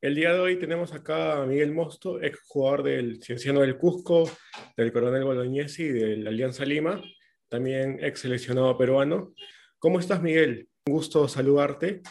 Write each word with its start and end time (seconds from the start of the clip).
El 0.00 0.14
día 0.14 0.32
de 0.32 0.38
hoy 0.38 0.56
tenemos 0.60 0.92
acá 0.92 1.42
a 1.42 1.44
Miguel 1.44 1.74
Mosto, 1.74 2.22
ex 2.22 2.40
jugador 2.46 2.84
del 2.84 3.20
Cienciano 3.20 3.62
del 3.62 3.78
Cusco, 3.78 4.30
del 4.76 4.92
Coronel 4.92 5.24
Bolognesi 5.24 5.82
y 5.82 5.88
de 5.88 6.16
la 6.18 6.30
Alianza 6.30 6.64
Lima, 6.64 7.02
también 7.48 7.98
ex 8.00 8.20
seleccionado 8.20 8.78
peruano. 8.78 9.34
¿Cómo 9.80 9.98
estás, 9.98 10.22
Miguel? 10.22 10.68
Un 10.86 10.94
gusto 10.94 11.26
saludarte. 11.26 12.02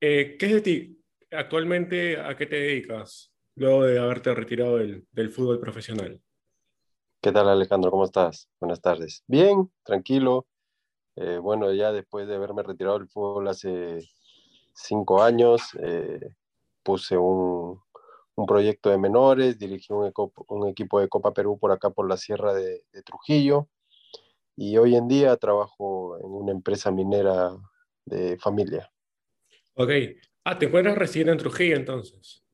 Eh, 0.00 0.38
¿Qué 0.38 0.46
es 0.46 0.52
de 0.52 0.60
ti? 0.62 1.04
Actualmente, 1.30 2.18
¿a 2.18 2.34
qué 2.38 2.46
te 2.46 2.56
dedicas 2.56 3.34
luego 3.54 3.84
de 3.84 3.98
haberte 3.98 4.34
retirado 4.34 4.78
del, 4.78 5.30
fútbol 5.30 5.60
profesional? 5.60 6.18
¿Qué 7.20 7.32
tal, 7.32 7.50
Alejandro? 7.50 7.90
¿Cómo 7.90 8.06
estás? 8.06 8.48
Buenas 8.58 8.80
tardes. 8.80 9.24
Bien, 9.26 9.70
tranquilo. 9.84 10.46
Eh, 11.16 11.36
bueno, 11.36 11.70
ya 11.74 11.92
después 11.92 12.26
de 12.28 12.36
haberme 12.36 12.62
retirado 12.62 12.98
del 12.98 13.08
fútbol 13.08 13.46
hace 13.48 14.08
cinco 14.72 15.22
años, 15.22 15.76
eh, 15.82 16.34
puse 16.86 17.16
un, 17.18 17.80
un, 18.36 18.46
proyecto 18.46 18.90
de 18.90 18.98
menores, 18.98 19.58
dirigí 19.58 19.92
un, 19.92 20.12
un, 20.48 20.68
equipo 20.68 21.00
de 21.00 21.08
Copa 21.08 21.32
Perú 21.34 21.58
por 21.58 21.72
acá, 21.72 21.90
por 21.90 22.08
la 22.08 22.16
Sierra 22.16 22.54
de, 22.54 22.84
de, 22.92 23.02
Trujillo, 23.02 23.68
y 24.56 24.78
hoy 24.78 24.94
en 24.94 25.08
día 25.08 25.36
trabajo 25.36 26.16
en 26.18 26.30
una 26.30 26.52
empresa 26.52 26.92
minera 26.92 27.50
de 28.04 28.38
familia. 28.38 28.88
Ok. 29.74 29.90
Ah, 30.44 30.56
¿te 30.56 30.66
encuentras 30.66 30.96
recién 30.96 31.28
en 31.28 31.38
Trujillo 31.38 31.74
entonces? 31.74 32.44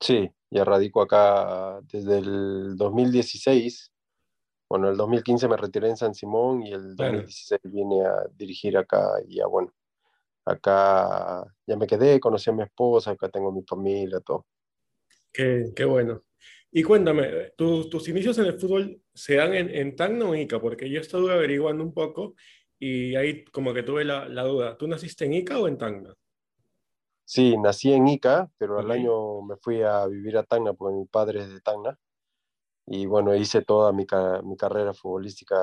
Sí, 0.00 0.28
ya 0.50 0.64
radico 0.64 1.00
acá 1.00 1.80
desde 1.84 2.18
el 2.18 2.76
2016 2.76 3.92
bueno, 4.72 4.88
el 4.88 4.96
2015 4.96 5.48
me 5.48 5.58
retiré 5.58 5.90
en 5.90 5.98
San 5.98 6.14
Simón 6.14 6.62
y 6.62 6.72
el 6.72 6.96
2016 6.96 7.60
vine 7.64 8.06
a 8.06 8.24
dirigir 8.34 8.78
acá 8.78 9.06
y 9.28 9.34
ya 9.34 9.46
bueno, 9.46 9.70
acá 10.44 11.44
ya 11.66 11.76
me 11.76 11.86
quedé, 11.86 12.20
conocí 12.20 12.50
a 12.50 12.52
mi 12.52 12.62
esposa, 12.62 13.12
acá 13.12 13.28
tengo 13.28 13.52
mi 13.52 13.62
familia, 13.62 14.20
todo. 14.20 14.46
Qué, 15.32 15.72
qué 15.74 15.84
bueno. 15.84 16.22
Y 16.70 16.82
cuéntame, 16.82 17.52
¿tus, 17.56 17.90
tus 17.90 18.08
inicios 18.08 18.38
en 18.38 18.46
el 18.46 18.58
fútbol 18.58 19.02
se 19.12 19.36
dan 19.36 19.54
en, 19.54 19.68
en 19.70 19.94
Tacna 19.94 20.26
o 20.26 20.34
Ica? 20.34 20.60
Porque 20.60 20.88
yo 20.88 21.00
estuve 21.00 21.32
averiguando 21.32 21.84
un 21.84 21.92
poco 21.92 22.34
y 22.78 23.14
ahí 23.14 23.44
como 23.44 23.74
que 23.74 23.82
tuve 23.82 24.04
la, 24.04 24.28
la 24.28 24.42
duda. 24.44 24.76
¿Tú 24.76 24.88
naciste 24.88 25.26
en 25.26 25.34
Ica 25.34 25.58
o 25.58 25.68
en 25.68 25.78
Tacna? 25.78 26.14
Sí, 27.24 27.56
nací 27.56 27.92
en 27.92 28.08
Ica, 28.08 28.50
pero 28.58 28.78
okay. 28.78 28.84
al 28.84 28.90
año 28.90 29.42
me 29.42 29.56
fui 29.56 29.82
a 29.82 30.06
vivir 30.06 30.36
a 30.38 30.42
Tacna 30.44 30.72
porque 30.72 30.96
mi 30.96 31.06
padre 31.06 31.40
es 31.40 31.50
de 31.50 31.60
Tacna 31.60 31.98
y 32.86 33.06
bueno, 33.06 33.34
hice 33.34 33.62
toda 33.62 33.92
mi, 33.92 34.06
mi, 34.44 34.56
carrera 34.56 34.92
futbolística 34.92 35.56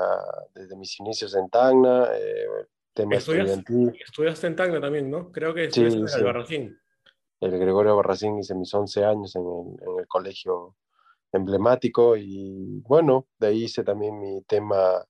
desde 0.54 0.76
mis 0.76 0.98
inicios 1.00 1.34
en 1.34 1.50
Tacna, 1.50 2.08
eh, 2.14 2.46
tema 2.92 3.16
¿Estudias, 3.16 3.50
estudiantil. 3.50 4.00
Estudiaste 4.02 4.46
en 4.46 4.56
Tacna 4.56 4.80
también, 4.80 5.10
¿no? 5.10 5.30
Creo 5.30 5.54
que 5.54 5.64
estudiaste 5.64 5.92
sí, 5.92 5.98
en 5.98 6.04
el 6.04 6.08
sí. 6.08 6.22
Barracín. 6.22 6.78
El 7.40 7.58
Gregorio 7.58 7.96
Barracín 7.96 8.38
hice 8.38 8.54
mis 8.54 8.72
11 8.72 9.04
años 9.04 9.34
en 9.36 9.42
el, 9.42 9.88
en 9.88 10.00
el, 10.00 10.06
colegio 10.06 10.76
emblemático 11.32 12.16
y 12.16 12.82
bueno, 12.86 13.28
de 13.38 13.46
ahí 13.46 13.64
hice 13.64 13.82
también 13.82 14.20
mi 14.20 14.42
tema 14.42 15.04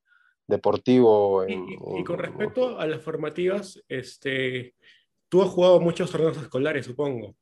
deportivo. 0.46 1.42
En, 1.44 1.68
y, 1.68 1.74
y, 1.74 2.00
y, 2.00 2.04
con 2.04 2.18
respecto 2.18 2.78
a 2.78 2.86
las 2.86 3.02
formativas, 3.02 3.82
este, 3.88 4.74
tú 5.28 5.42
has 5.42 5.48
jugado 5.48 5.80
muchos 5.80 6.10
torneos 6.10 6.36
escolares, 6.36 6.86
supongo. 6.86 7.34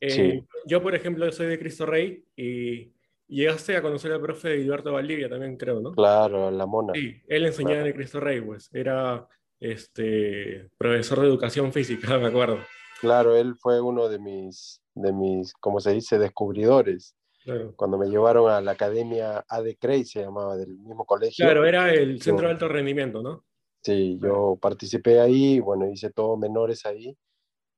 Eh, 0.00 0.10
sí. 0.10 0.44
Yo, 0.66 0.82
por 0.82 0.94
ejemplo, 0.94 1.30
soy 1.30 1.46
de 1.46 1.58
Cristo 1.58 1.86
Rey 1.86 2.24
y 2.36 2.92
Llegaste 3.28 3.76
a 3.76 3.82
conocer 3.82 4.10
al 4.10 4.22
profe 4.22 4.54
Eduardo 4.54 4.94
Valdivia 4.94 5.28
también, 5.28 5.58
creo, 5.58 5.80
¿no? 5.80 5.92
Claro, 5.92 6.50
la 6.50 6.64
mona. 6.64 6.94
Sí, 6.94 7.20
él 7.28 7.44
enseñaba 7.44 7.74
claro. 7.74 7.82
en 7.82 7.86
el 7.88 7.94
Cristo 7.94 8.20
Rey, 8.20 8.40
pues. 8.40 8.70
Era 8.72 9.28
este, 9.60 10.70
profesor 10.76 11.20
de 11.20 11.26
educación 11.26 11.72
física, 11.72 12.18
me 12.18 12.28
acuerdo. 12.28 12.58
Claro, 13.00 13.36
él 13.36 13.54
fue 13.60 13.80
uno 13.80 14.08
de 14.08 14.18
mis, 14.18 14.80
de 14.94 15.12
mis 15.12 15.52
¿cómo 15.54 15.80
se 15.80 15.92
dice?, 15.92 16.18
descubridores. 16.18 17.14
Claro. 17.44 17.72
Cuando 17.76 17.96
me 17.96 18.08
llevaron 18.08 18.50
a 18.50 18.60
la 18.60 18.72
academia 18.72 19.44
ADCREI, 19.48 20.04
se 20.04 20.20
llamaba, 20.20 20.56
del 20.56 20.76
mismo 20.78 21.06
colegio. 21.06 21.44
Claro, 21.44 21.64
era 21.64 21.92
el 21.92 22.20
centro 22.20 22.46
de 22.46 22.52
alto 22.52 22.68
rendimiento, 22.68 23.22
¿no? 23.22 23.44
Sí, 23.82 24.18
yo 24.20 24.58
participé 24.60 25.20
ahí, 25.20 25.60
bueno, 25.60 25.88
hice 25.90 26.10
todos 26.10 26.38
menores 26.38 26.84
ahí. 26.84 27.16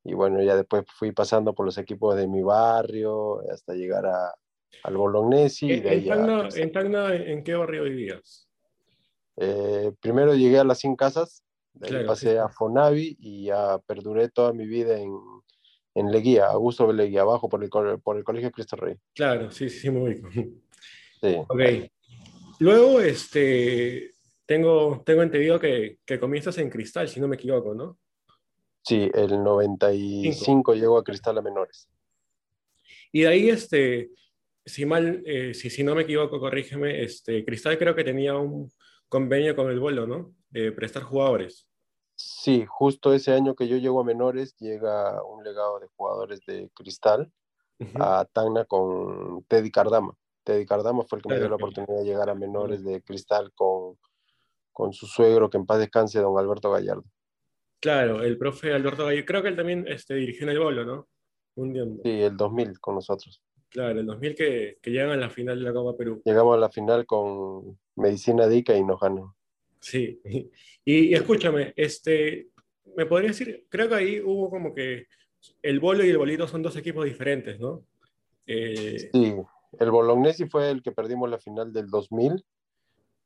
Y 0.03 0.15
bueno, 0.15 0.43
ya 0.43 0.57
después 0.57 0.85
fui 0.89 1.13
pasando 1.13 1.55
por 1.55 1.67
los 1.67 1.77
equipos 1.77 2.17
de 2.17 2.27
mi 2.27 2.43
barrio 2.43 3.41
hasta 3.53 3.75
llegar 3.75 4.07
a, 4.07 4.35
al 4.83 4.97
Bolognesi. 4.97 5.73
¿En, 5.73 5.83
de 5.83 6.01
Tacna, 6.01 6.49
en, 6.55 6.73
Tacna, 6.73 7.15
¿en 7.15 7.45
qué 7.45 7.55
barrio 7.55 7.85
vivías? 7.85 8.49
Eh, 9.37 9.93
primero 10.01 10.35
llegué 10.35 10.59
a 10.59 10.65
las 10.65 10.79
100 10.79 10.97
casas, 10.97 11.45
claro, 11.79 12.07
pasé 12.07 12.33
sí. 12.33 12.37
a 12.37 12.49
Fonavi 12.49 13.17
y 13.21 13.45
ya 13.47 13.79
perduré 13.87 14.29
toda 14.29 14.53
mi 14.53 14.67
vida 14.67 14.99
en, 14.99 15.13
en 15.95 16.11
Leguía, 16.11 16.47
Augusto 16.47 16.93
Leguía, 16.93 17.23
abajo 17.23 17.49
por 17.49 17.63
el, 17.63 17.71
por 18.01 18.17
el 18.17 18.25
Colegio 18.25 18.51
Cristo 18.51 18.77
Rey. 18.77 18.97
Claro, 19.15 19.51
sí, 19.51 19.69
sí, 19.69 19.91
muy 19.91 20.15
bien. 20.15 20.63
Sí. 21.21 21.37
Ok. 21.49 21.61
Luego, 22.61 23.01
este, 23.01 24.13
tengo, 24.47 25.03
tengo 25.05 25.23
entendido 25.23 25.59
que, 25.59 25.99
que 26.05 26.19
comienzas 26.19 26.59
en 26.59 26.71
Cristal, 26.71 27.09
si 27.09 27.21
no 27.21 27.29
me 27.29 27.37
equivoco, 27.37 27.75
¿no? 27.75 27.99
Sí, 28.83 29.11
el 29.15 29.43
95 29.43 30.45
Cinco. 30.45 30.75
llegó 30.75 30.99
a 30.99 31.05
Cristal 31.05 31.39
a 31.39 31.43
menores. 31.43 31.89
Y 33.13 33.23
de 33.23 33.29
ahí, 33.29 33.49
este, 33.49 34.11
si 34.65 34.87
mal, 34.87 35.23
eh, 35.27 35.55
si, 35.55 35.71
si, 35.71 35.83
no 35.83 35.95
me 35.95 36.03
equivoco, 36.03 36.41
corrígeme, 36.41 37.03
este, 37.03 37.45
Cristal 37.45 37.79
creo 37.79 37.95
que 37.95 38.05
tenía 38.05 38.37
un 38.37 38.71
convenio 39.09 39.55
con 39.57 39.71
el 39.71 39.81
Bolo, 39.81 40.07
¿no? 40.07 40.35
De 40.51 40.73
prestar 40.73 41.03
jugadores. 41.03 41.67
Sí, 42.17 42.67
justo 42.69 43.15
ese 43.15 43.33
año 43.33 43.55
que 43.55 43.67
yo 43.67 43.79
llego 43.79 44.01
a 44.01 44.05
menores, 44.05 44.55
llega 44.59 45.23
un 45.25 45.43
legado 45.43 45.81
de 45.81 45.87
jugadores 45.97 46.41
de 46.47 46.71
Cristal 46.75 47.33
uh 47.79 47.85
-huh. 47.85 48.03
a 48.03 48.25
Tacna 48.27 48.65
con 48.67 49.43
Teddy 49.45 49.71
Cardama. 49.71 50.15
Teddy 50.45 50.67
Cardama 50.67 51.05
fue 51.05 51.19
el 51.19 51.23
que 51.23 51.29
me 51.31 51.39
dio 51.39 51.49
la 51.49 51.55
oportunidad 51.55 51.97
de 51.99 52.05
llegar 52.05 52.29
a 52.29 52.35
menores 52.35 52.85
de 52.85 53.03
Cristal 53.03 53.53
con, 53.55 53.97
con 54.73 54.93
su 54.93 55.07
suegro, 55.07 55.49
que 55.49 55.57
en 55.57 55.67
paz 55.67 55.79
descanse, 55.79 56.21
don 56.21 56.39
Alberto 56.39 56.71
Gallardo. 56.71 57.05
Claro, 57.81 58.23
el 58.23 58.37
profe 58.37 58.73
Alberto 58.75 59.07
Gallardo, 59.07 59.27
creo 59.27 59.43
que 59.43 59.49
él 59.49 59.57
también 59.57 59.87
este, 59.89 60.15
dirigió 60.15 60.43
en 60.45 60.51
el 60.51 60.59
Bolo, 60.59 60.85
¿no? 60.85 61.09
Un 61.55 61.73
día. 61.73 61.85
Sí, 62.03 62.23
el 62.23 62.37
2000 62.37 62.79
con 62.81 62.97
nosotros. 62.97 63.43
Claro, 63.71 64.01
el 64.01 64.07
2000 64.07 64.35
que, 64.35 64.79
que, 64.83 64.91
llegan 64.91 65.11
a 65.11 65.17
la 65.17 65.31
final 65.31 65.59
de 65.59 65.65
la 65.65 65.73
Copa 65.73 65.97
Perú. 65.97 66.21
Llegamos 66.25 66.57
a 66.57 66.61
la 66.61 66.69
final 66.69 67.07
con 67.07 67.79
Medicina 67.97 68.47
Dica 68.47 68.77
y 68.77 68.85
nos. 68.85 69.01
Sí, 69.81 70.21
y, 70.85 71.11
y, 71.11 71.15
escúchame, 71.15 71.73
este, 71.77 72.49
me 72.97 73.07
podría 73.07 73.29
decir, 73.29 73.67
creo 73.69 73.89
que 73.89 73.95
ahí 73.95 74.21
hubo 74.21 74.51
como 74.51 74.75
que 74.75 75.07
el 75.63 75.81
Bolo 75.81 76.05
y 76.05 76.11
el 76.11 76.19
Bolito 76.19 76.47
son 76.47 76.63
dos 76.63 76.77
equipos 76.77 77.05
diferentes, 77.05 77.59
¿no? 77.59 77.85
Eh... 78.47 79.11
Sí, 79.13 79.35
el 79.79 79.91
Bolognesi 79.91 80.47
fue 80.47 80.71
el 80.71 80.83
que 80.83 80.93
perdimos 80.93 81.31
la 81.31 81.39
final 81.39 81.73
del 81.73 81.89
2000, 81.89 82.45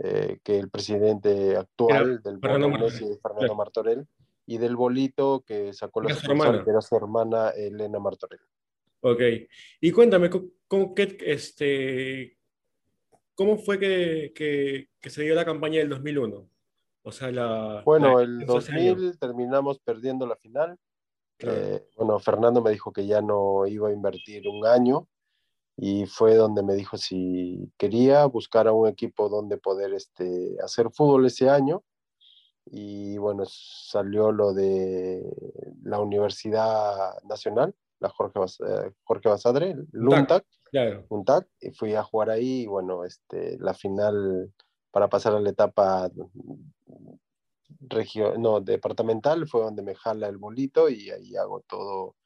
eh, 0.01 0.39
que 0.43 0.59
el 0.59 0.71
presidente 0.71 1.57
actual 1.57 2.23
del 2.23 2.39
Bolognesi 2.39 3.05
es 3.05 3.21
Fernando 3.21 3.41
claro. 3.41 3.55
Martorell, 3.57 4.07
y 4.47 4.59
del 4.59 4.77
Bolito 4.77 5.43
que 5.47 5.73
sacó 5.73 6.03
la 6.03 6.15
que 6.15 6.71
era 6.71 6.81
su 6.81 6.97
hermana 6.97 7.51
Elena 7.51 7.99
Martorell. 7.99 8.41
Ok. 9.01 9.21
Y 9.81 9.91
cuéntame, 9.91 10.31
¿cómo, 10.67 10.95
qué, 10.95 11.17
este, 11.21 12.37
¿cómo 13.35 13.57
fue 13.59 13.79
que, 13.79 14.33
que, 14.35 14.89
que, 15.01 15.11
se 15.11 15.23
dio 15.23 15.35
la 15.35 15.45
campaña 15.45 15.79
del 15.79 15.89
2001? 15.89 16.49
O 17.03 17.13
sea, 17.13 17.31
la... 17.31 17.83
Bueno, 17.85 18.19
la, 18.19 18.25
el 18.25 18.47
2000 18.47 19.19
terminamos 19.19 19.79
perdiendo 19.81 20.27
la 20.27 20.37
final. 20.37 20.79
Claro. 21.37 21.59
Eh, 21.59 21.89
bueno, 21.97 22.19
Fernando 22.19 22.63
me 22.63 22.71
dijo 22.71 22.93
que 22.93 23.07
ya 23.07 23.21
no 23.21 23.67
iba 23.67 23.89
a 23.89 23.93
invertir 23.93 24.49
un 24.49 24.67
año 24.67 25.09
y 25.77 26.07
fue 26.07 26.37
donde 26.37 26.63
me 26.63 26.75
dijo 26.75 26.97
si 26.97 27.73
quería 27.77 28.25
buscar 28.27 28.69
a 28.69 28.73
un 28.73 28.89
equipo 28.89 29.29
donde 29.29 29.59
poder 29.59 29.93
este, 29.93 30.57
hacer 30.63 30.91
fútbol 30.93 31.27
ese 31.27 31.49
año. 31.51 31.83
Y 32.67 33.19
bueno, 33.19 33.45
salió 33.47 34.33
lo 34.33 34.55
de 34.55 35.23
la 35.83 36.01
Universidad 36.01 37.23
Nacional, 37.25 37.75
la 38.01 38.09
Jorge, 38.09 38.39
Bas 38.39 38.59
eh, 38.61 38.93
Jorge 39.03 39.29
Basadre, 39.29 39.77
Luntac, 39.93 40.47
claro. 40.75 41.07
Luntac, 41.09 41.47
y 41.61 41.71
fui 41.71 41.95
a 41.95 42.03
jugar 42.03 42.31
ahí, 42.31 42.63
y 42.63 42.67
bueno, 42.67 43.05
este, 43.05 43.57
la 43.61 43.75
final 43.75 44.53
para 44.91 45.09
pasar 45.09 45.35
a 45.35 45.41
la 45.41 45.51
etapa 45.51 46.11
regio, 47.81 48.37
no, 48.39 48.61
departamental 48.61 49.47
fue 49.47 49.63
donde 49.63 49.83
me 49.83 49.95
jala 49.95 50.29
el 50.29 50.37
bolito 50.37 50.89
y 50.89 51.11
ahí 51.11 51.37
hago 51.37 51.65
todo, 51.69 52.17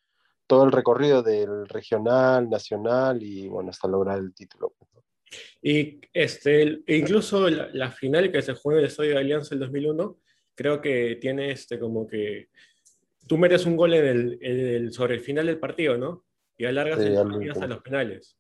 todo 0.47 0.65
el 0.65 0.73
recorrido 0.73 1.23
del 1.23 1.69
regional, 1.69 2.49
nacional 2.49 3.23
y 3.23 3.49
bueno, 3.49 3.71
hasta 3.71 3.89
lograr 3.89 4.19
el 4.19 4.35
título. 4.35 4.75
Y 5.63 6.01
este, 6.13 6.81
incluso 6.87 7.49
la, 7.51 7.69
la 7.73 7.91
final 7.91 8.33
que 8.33 8.41
se 8.41 8.55
jugó 8.55 8.73
en 8.73 8.79
el 8.81 8.87
Estadio 8.87 9.11
de 9.11 9.19
Alianza 9.19 9.55
el 9.55 9.61
2001, 9.61 10.19
creo 10.55 10.81
que 10.81 11.17
tiene 11.21 11.51
este 11.51 11.79
como 11.79 12.07
que 12.07 12.49
tú 13.27 13.39
metes 13.39 13.67
un 13.67 13.77
gol 13.77 13.95
en 13.95 14.07
el, 14.07 14.39
en 14.41 14.59
el, 14.59 14.93
sobre 14.93 15.15
el 15.15 15.21
final 15.21 15.47
del 15.47 15.59
partido, 15.59 15.97
¿no? 15.97 16.25
Y 16.59 16.67
alargas 16.67 16.99
sí, 16.99 17.07
el 17.07 17.15
partido 17.15 17.53
hasta 17.53 17.67
los 17.69 17.83
penales. 17.83 18.37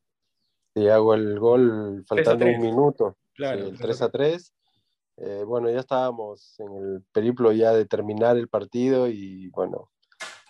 Sí, 0.74 0.88
hago 0.88 1.14
el 1.14 1.38
gol 1.38 2.04
faltando 2.06 2.44
un 2.44 2.60
minuto. 2.60 3.16
Claro. 3.34 3.62
Sí, 3.62 3.70
el 3.70 3.78
3 3.78 4.02
a 4.02 4.10
3. 4.10 4.54
Eh, 5.20 5.42
bueno, 5.44 5.70
ya 5.70 5.80
estábamos 5.80 6.58
en 6.60 6.76
el 6.76 7.04
periplo 7.12 7.52
ya 7.52 7.72
de 7.72 7.86
terminar 7.86 8.36
el 8.36 8.48
partido 8.48 9.08
y 9.08 9.48
bueno, 9.48 9.90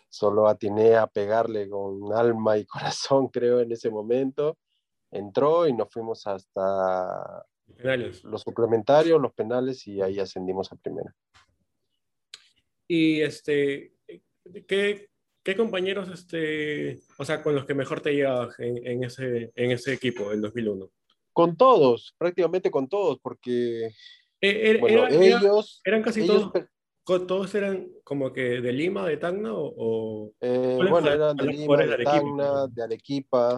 solo 0.08 0.48
atiné 0.48 0.96
a 0.96 1.06
pegarle 1.06 1.68
con 1.68 2.12
alma 2.12 2.58
y 2.58 2.66
corazón, 2.66 3.28
creo, 3.28 3.60
en 3.60 3.72
ese 3.72 3.90
momento. 3.90 4.58
Entró 5.10 5.66
y 5.66 5.72
nos 5.72 5.90
fuimos 5.90 6.26
hasta 6.26 7.46
los 8.24 8.42
suplementarios, 8.42 9.20
los 9.20 9.32
penales 9.32 9.86
y 9.86 10.00
ahí 10.00 10.18
ascendimos 10.18 10.72
a 10.72 10.76
primera. 10.76 11.14
Y 12.86 13.20
este, 13.20 13.94
¿qué, 14.66 15.10
qué 15.48 15.56
compañeros, 15.56 16.10
este, 16.10 17.00
o 17.16 17.24
sea, 17.24 17.42
con 17.42 17.54
los 17.54 17.64
que 17.64 17.72
mejor 17.72 18.02
te 18.02 18.12
llevas 18.12 18.54
en, 18.58 19.02
ese, 19.02 19.50
en 19.54 19.70
ese 19.70 19.94
equipo 19.94 20.28
del 20.28 20.42
2001? 20.42 20.90
Con 21.32 21.56
todos, 21.56 22.14
prácticamente 22.18 22.70
con 22.70 22.86
todos, 22.86 23.18
porque 23.22 23.86
e, 24.42 24.70
er, 24.70 24.78
bueno, 24.78 25.08
ellos... 25.08 25.80
Eran 25.86 26.02
casi 26.02 26.26
todos 26.26 26.52
¿Todos 27.06 27.54
eran 27.54 27.88
como 28.04 28.30
que 28.30 28.60
de 28.60 28.72
Lima, 28.74 29.06
de 29.06 29.16
Tacna 29.16 29.52
o...? 29.54 30.30
Eh, 30.38 30.76
bueno, 30.90 31.10
eran 31.10 31.34
de 31.34 31.46
Lima, 31.46 31.78
de, 31.78 32.04
Tacna, 32.04 32.66
de 32.66 32.82
Arequipa, 32.82 33.56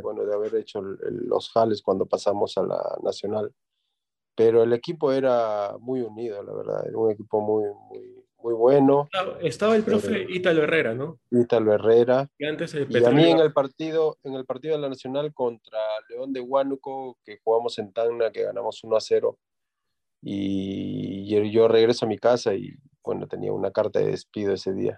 bueno, 0.00 0.24
de 0.24 0.34
haber 0.36 0.54
hecho 0.54 0.80
los 0.80 1.50
jales 1.50 1.82
cuando 1.82 2.06
pasamos 2.06 2.56
a 2.56 2.62
la 2.62 2.98
Nacional. 3.02 3.52
Pero 4.36 4.62
el 4.62 4.72
equipo 4.74 5.10
era 5.10 5.76
muy 5.80 6.02
unido, 6.02 6.40
la 6.40 6.52
verdad, 6.52 6.86
era 6.86 6.96
un 6.96 7.10
equipo 7.10 7.40
muy, 7.40 7.64
muy, 7.88 8.21
muy 8.42 8.54
bueno. 8.54 9.08
Estaba 9.40 9.76
el 9.76 9.84
profe 9.84 10.26
Ítalo 10.28 10.62
Herrera, 10.62 10.94
¿no? 10.94 11.20
Ítalo 11.30 11.72
Herrera. 11.72 12.28
Y, 12.38 12.44
antes 12.44 12.74
el 12.74 12.86
y 12.90 13.04
a 13.04 13.10
mí 13.10 13.30
en 13.30 13.38
el 13.38 13.52
partido, 13.52 14.18
en 14.22 14.34
el 14.34 14.44
partido 14.44 14.74
de 14.74 14.82
la 14.82 14.88
Nacional 14.88 15.32
contra 15.32 15.78
León 16.08 16.32
de 16.32 16.40
Huánuco, 16.40 17.18
que 17.24 17.38
jugamos 17.42 17.78
en 17.78 17.92
Tacna, 17.92 18.30
que 18.30 18.44
ganamos 18.44 18.82
1 18.82 18.96
a 18.96 19.00
0, 19.00 19.38
y 20.24 21.50
yo 21.50 21.68
regreso 21.68 22.06
a 22.06 22.08
mi 22.08 22.18
casa 22.18 22.54
y 22.54 22.76
bueno, 23.02 23.26
tenía 23.26 23.52
una 23.52 23.70
carta 23.70 23.98
de 23.98 24.06
despido 24.06 24.52
ese 24.52 24.72
día. 24.72 24.96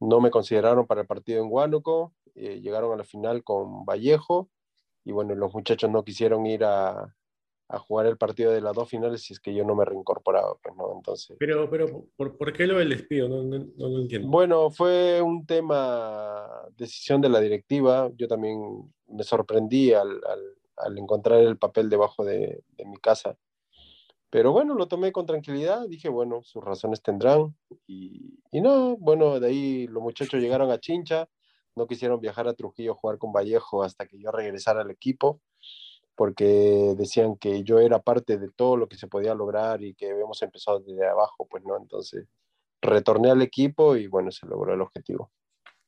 No 0.00 0.20
me 0.20 0.30
consideraron 0.30 0.86
para 0.86 1.02
el 1.02 1.06
partido 1.06 1.42
en 1.42 1.50
Huánuco, 1.50 2.12
eh, 2.34 2.60
llegaron 2.60 2.92
a 2.92 2.96
la 2.96 3.04
final 3.04 3.44
con 3.44 3.84
Vallejo 3.84 4.50
y 5.04 5.12
bueno, 5.12 5.34
los 5.34 5.54
muchachos 5.54 5.90
no 5.90 6.04
quisieron 6.04 6.46
ir 6.46 6.64
a, 6.64 7.14
a, 7.68 7.78
jugar 7.78 8.06
el 8.06 8.16
partido 8.16 8.52
de 8.52 8.60
las 8.60 8.74
dos 8.74 8.88
finales 8.88 9.22
si 9.22 9.32
es 9.32 9.40
que 9.40 9.54
yo 9.54 9.64
no 9.64 9.74
me 9.74 9.84
reincorporaba, 9.84 10.54
pues 10.62 10.74
no, 10.76 10.92
entonces... 10.94 11.36
Pero, 11.38 11.68
pero 11.70 12.06
¿por, 12.16 12.36
¿por 12.36 12.52
qué 12.52 12.66
lo 12.66 12.78
del 12.78 12.90
despido? 12.90 13.28
No, 13.28 13.42
no, 13.42 13.66
no, 13.76 14.00
entiendo. 14.00 14.28
Bueno, 14.28 14.70
fue 14.70 15.20
un 15.22 15.46
tema, 15.46 16.46
decisión 16.76 17.20
de 17.20 17.28
la 17.28 17.40
directiva, 17.40 18.10
yo 18.16 18.28
también 18.28 18.92
me 19.08 19.24
sorprendí 19.24 19.92
al, 19.92 20.08
al, 20.08 20.56
al 20.76 20.98
encontrar 20.98 21.40
el 21.40 21.58
papel 21.58 21.88
debajo 21.88 22.24
de, 22.24 22.62
de 22.76 22.84
mi 22.84 22.96
casa 22.98 23.36
pero 24.34 24.50
bueno, 24.50 24.74
lo 24.74 24.88
tomé 24.88 25.12
con 25.12 25.26
tranquilidad, 25.26 25.86
dije, 25.86 26.08
bueno, 26.08 26.42
sus 26.42 26.60
razones 26.60 27.00
tendrán. 27.00 27.54
Y, 27.86 28.40
y 28.50 28.60
no, 28.60 28.96
bueno, 28.96 29.38
de 29.38 29.46
ahí 29.46 29.86
los 29.86 30.02
muchachos 30.02 30.40
llegaron 30.40 30.72
a 30.72 30.80
Chincha, 30.80 31.28
no 31.76 31.86
quisieron 31.86 32.20
viajar 32.20 32.48
a 32.48 32.54
Trujillo 32.54 32.90
a 32.90 32.94
jugar 32.96 33.16
con 33.18 33.32
Vallejo 33.32 33.84
hasta 33.84 34.08
que 34.08 34.18
yo 34.18 34.32
regresara 34.32 34.80
al 34.80 34.90
equipo, 34.90 35.40
porque 36.16 36.94
decían 36.96 37.36
que 37.36 37.62
yo 37.64 37.80
era 37.80 37.98
parte 38.00 38.38
de 38.38 38.50
todo 38.50 38.76
lo 38.76 38.88
que 38.88 38.96
se 38.96 39.08
podía 39.08 39.34
lograr 39.34 39.82
y 39.82 39.94
que 39.94 40.10
habíamos 40.10 40.40
empezado 40.42 40.80
desde 40.80 41.06
abajo, 41.06 41.46
pues 41.50 41.64
no, 41.64 41.76
entonces 41.76 42.26
retorné 42.80 43.30
al 43.30 43.42
equipo 43.42 43.96
y 43.96 44.06
bueno, 44.06 44.30
se 44.30 44.46
logró 44.46 44.74
el 44.74 44.80
objetivo. 44.80 45.30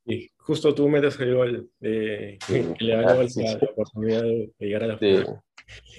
Y 0.05 0.31
justo 0.37 0.75
tú 0.75 0.89
metes 0.89 1.19
el 1.19 1.35
gol 1.35 1.71
que 1.81 2.39
le 2.79 2.95
ah, 2.95 3.15
la, 3.15 3.59
oportunidad 3.71 4.23
de 4.23 4.53
llegar 4.59 4.85
a 4.85 4.87
la 4.87 4.99
final. 4.99 5.41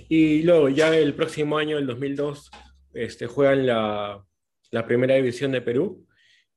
Y 0.07 0.43
luego, 0.43 0.69
ya 0.69 0.95
el 0.95 1.13
próximo 1.13 1.57
año, 1.57 1.77
el 1.77 1.85
2002, 1.85 2.49
este, 2.93 3.27
juegan 3.27 3.67
la, 3.67 4.25
la 4.71 4.85
primera 4.85 5.15
división 5.15 5.51
de 5.51 5.61
Perú. 5.61 6.06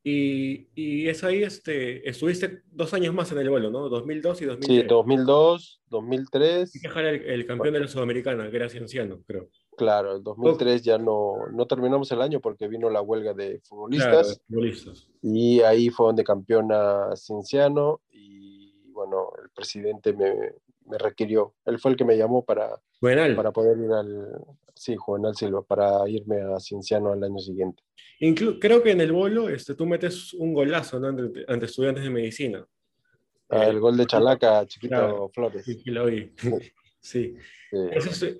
Y, 0.02 0.69
y, 0.75 1.08
es 1.08 1.23
ahí, 1.25 1.43
este, 1.43 2.08
estuviste 2.08 2.62
dos 2.70 2.94
años 2.94 3.14
más 3.14 3.31
en 3.32 3.38
el 3.38 3.50
vuelo, 3.50 3.70
¿no? 3.70 3.88
2002 3.91 4.43
y 4.43 4.44
2003. 4.47 4.82
Sí, 4.82 4.88
2002, 4.88 5.82
2003. 5.88 6.76
Y 6.76 6.79
dejar 6.79 7.05
el, 7.05 7.23
el, 7.23 7.47
campeón 7.47 7.75
de 7.75 7.81
la 7.81 7.88
Sudamericana, 7.88 8.50
que 8.50 8.56
era 8.56 8.69
Cienciano, 8.70 9.20
creo. 9.26 9.50
Claro, 9.76 10.17
el 10.17 10.23
2003 10.23 10.82
ya 10.82 10.99
no, 10.99 11.37
no 11.52 11.67
terminamos 11.67 12.11
el 12.12 12.20
año 12.20 12.41
porque 12.41 12.69
vino 12.69 12.91
la 12.91 13.00
huelga 13.00 13.35
de 13.35 13.61
futbolistas. 13.61 14.43
futbolistas. 14.47 15.08
Y 15.23 15.61
ahí 15.61 15.91
fue 15.91 16.06
donde 16.06 16.25
campeona 16.25 17.17
Cienciano 17.17 18.00
y 18.11 18.75
bueno, 18.93 19.31
el 19.43 19.49
presidente 19.50 20.12
me, 20.12 20.35
me 20.86 20.98
requirió. 20.98 21.54
Él 21.64 21.78
fue 21.78 21.92
el 21.92 21.96
que 21.96 22.04
me 22.04 22.16
llamó 22.16 22.44
para, 22.44 22.80
para 23.00 23.52
poder 23.52 23.78
ir 23.78 23.92
al, 23.92 24.44
sí, 24.74 24.96
Juvenal 24.96 25.36
Silva, 25.36 25.62
para 25.62 26.08
irme 26.08 26.40
a 26.40 26.58
Cienciano 26.58 27.12
al 27.12 27.22
año 27.22 27.38
siguiente. 27.38 27.82
creo 28.58 28.82
que 28.82 28.90
en 28.90 29.00
el 29.00 29.12
bolo 29.12 29.48
este, 29.48 29.74
tú 29.74 29.86
metes 29.86 30.32
un 30.34 30.54
golazo 30.54 30.96
ante, 30.96 31.66
estudiantes 31.66 32.04
de 32.04 32.10
medicina. 32.10 32.66
Ah, 33.48 33.66
el 33.66 33.80
gol 33.80 33.96
de 33.96 34.06
Chalaca, 34.06 34.64
Chiquito 34.66 35.28
Flores. 35.34 35.64
Sí, 35.64 35.82
lo 35.86 36.06
vi. 36.06 36.32
sí. 37.00 37.36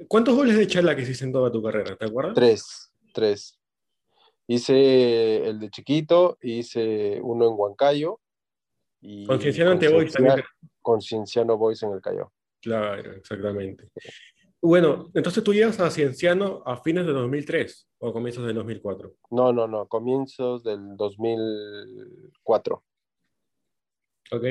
¿Cuántos 0.09 0.35
goles 0.35 0.57
de 0.57 0.67
Chalaca 0.67 1.03
hiciste 1.03 1.25
en 1.25 1.33
toda 1.33 1.51
tu 1.51 1.63
carrera? 1.63 1.97
¿Te 1.97 2.07
acuerdas? 2.07 2.35
Tres, 2.35 2.93
tres. 3.13 3.59
Hice 4.47 5.49
el 5.49 5.61
de 5.61 5.71
Chiquito, 5.71 6.39
hice 6.43 7.21
uno 7.23 7.47
en 7.47 7.55
Huancayo. 7.55 8.21
Y 9.01 9.27
con 9.27 9.41
Cienciano 9.41 9.71
ante 9.73 9.89
Boys 9.89 10.13
también. 10.13 10.43
Con 10.83 11.01
Cienciano 11.01 11.57
Boys 11.57 11.83
en 11.83 11.93
el 11.93 12.01
Callao. 12.01 12.33
Claro, 12.61 13.13
exactamente. 13.13 13.89
Bueno, 14.63 15.11
entonces 15.15 15.43
tú 15.43 15.55
llegas 15.55 15.81
a 15.81 15.91
Cienciano 15.91 16.63
a 16.67 16.77
fines 16.77 17.07
de 17.07 17.13
2003 17.13 17.89
o 17.99 18.13
comienzos 18.13 18.47
del 18.47 18.57
2004. 18.57 19.15
No, 19.31 19.53
no, 19.53 19.67
no, 19.67 19.89
comienzos 19.89 20.63
del 20.63 20.97
2004. 20.97 22.85
Ok. 24.33 24.45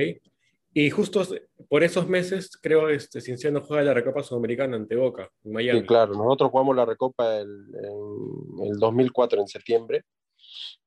Y 0.73 0.89
justo 0.91 1.23
por 1.67 1.83
esos 1.83 2.07
meses, 2.07 2.57
creo, 2.61 2.89
este, 2.89 3.21
Cienciano 3.21 3.61
juega 3.61 3.83
la 3.83 3.93
Recopa 3.93 4.23
Sudamericana 4.23 4.75
ante 4.75 4.95
Boca, 4.95 5.29
en 5.43 5.51
Miami. 5.51 5.79
Sí, 5.81 5.85
claro, 5.85 6.13
nosotros 6.13 6.51
jugamos 6.51 6.75
la 6.75 6.85
Recopa 6.85 7.37
el, 7.37 7.49
en 7.73 8.65
el 8.67 8.79
2004, 8.79 9.41
en 9.41 9.47
septiembre, 9.47 10.03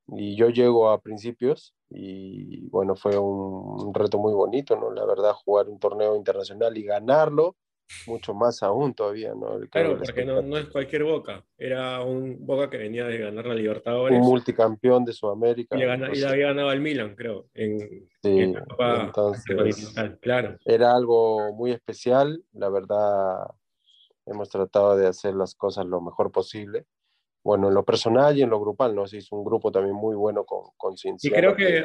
y 0.07 0.35
yo 0.35 0.49
llego 0.49 0.89
a 0.89 1.01
principios, 1.01 1.75
y 1.93 2.67
bueno, 2.69 2.95
fue 2.95 3.17
un, 3.17 3.93
reto 3.93 4.17
muy 4.17 4.33
bonito, 4.33 4.75
¿no? 4.75 4.91
La 4.91 5.05
verdad, 5.05 5.33
jugar 5.33 5.69
un 5.69 5.79
torneo 5.79 6.15
internacional 6.15 6.77
y 6.77 6.83
ganarlo, 6.83 7.55
mucho 8.07 8.33
más 8.33 8.63
aún 8.63 8.93
todavía, 8.93 9.33
¿no? 9.35 9.59
claro, 9.69 9.97
porque 9.97 10.25
no, 10.25 10.41
no, 10.41 10.57
es 10.57 10.67
cualquier 10.67 11.03
Boca, 11.03 11.45
era 11.57 12.01
un 12.01 12.45
Boca 12.45 12.69
que 12.69 12.77
venía 12.77 13.05
de 13.05 13.17
ganar 13.17 13.45
la 13.45 13.53
Libertadores. 13.53 14.17
Un 14.17 14.25
multicampeón 14.25 15.05
de 15.05 15.13
Sudamérica. 15.13 15.77
Y, 15.77 15.83
había 15.83 16.47
ganado 16.47 16.69
al 16.69 16.79
Milan, 16.79 17.15
creo, 17.15 17.47
en, 17.53 18.09
sí, 18.23 18.47
la 18.47 18.65
Copa 18.65 19.03
entonces, 19.05 19.93
claro. 20.21 20.57
Era 20.65 20.95
algo 20.95 21.53
muy 21.53 21.71
especial, 21.71 22.43
la 22.53 22.69
verdad, 22.69 23.47
hemos 24.25 24.49
tratado 24.49 24.97
de 24.97 25.07
hacer 25.07 25.35
las 25.35 25.53
cosas 25.53 25.85
lo 25.85 26.01
mejor 26.01 26.31
posible 26.31 26.85
bueno, 27.43 27.67
en 27.67 27.73
lo 27.73 27.83
personal 27.83 28.37
y 28.37 28.41
en 28.41 28.49
lo 28.49 28.59
grupal, 28.59 28.95
¿no? 28.95 29.05
Se 29.05 29.17
hizo 29.17 29.35
un 29.35 29.43
grupo 29.43 29.71
también 29.71 29.95
muy 29.95 30.15
bueno 30.15 30.45
con, 30.45 30.71
con 30.77 30.95
Y 31.21 31.29
creo 31.29 31.55
que 31.55 31.83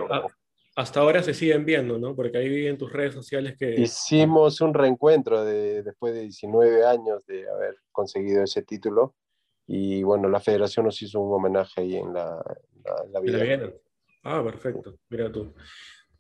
hasta 0.77 1.01
ahora 1.01 1.23
se 1.25 1.35
siguen 1.35 1.65
viendo, 1.65 1.99
¿no? 1.99 2.15
Porque 2.15 2.39
ahí 2.39 2.49
vi 2.49 2.69
en 2.69 2.79
tus 2.79 2.93
redes 2.93 3.13
sociales 3.13 3.57
que... 3.59 3.81
Hicimos 3.81 4.61
un 4.61 4.73
reencuentro 4.73 5.45
de, 5.45 5.83
después 5.83 6.15
de 6.15 6.23
19 6.23 6.87
años 6.87 7.27
de 7.27 7.49
haber 7.51 7.79
conseguido 7.91 8.45
ese 8.45 8.63
título 8.63 9.17
y 9.67 10.05
bueno, 10.05 10.29
la 10.29 10.39
federación 10.39 10.87
nos 10.87 11.03
hizo 11.03 11.21
un 11.21 11.35
homenaje 11.35 11.81
ahí 11.81 11.97
en 11.97 12.15
la, 12.15 12.43
la, 13.11 13.21
vida. 13.21 13.73
Ah, 14.23 14.43
perfecto, 14.45 14.99
mira 15.11 15.31
tú. 15.33 15.53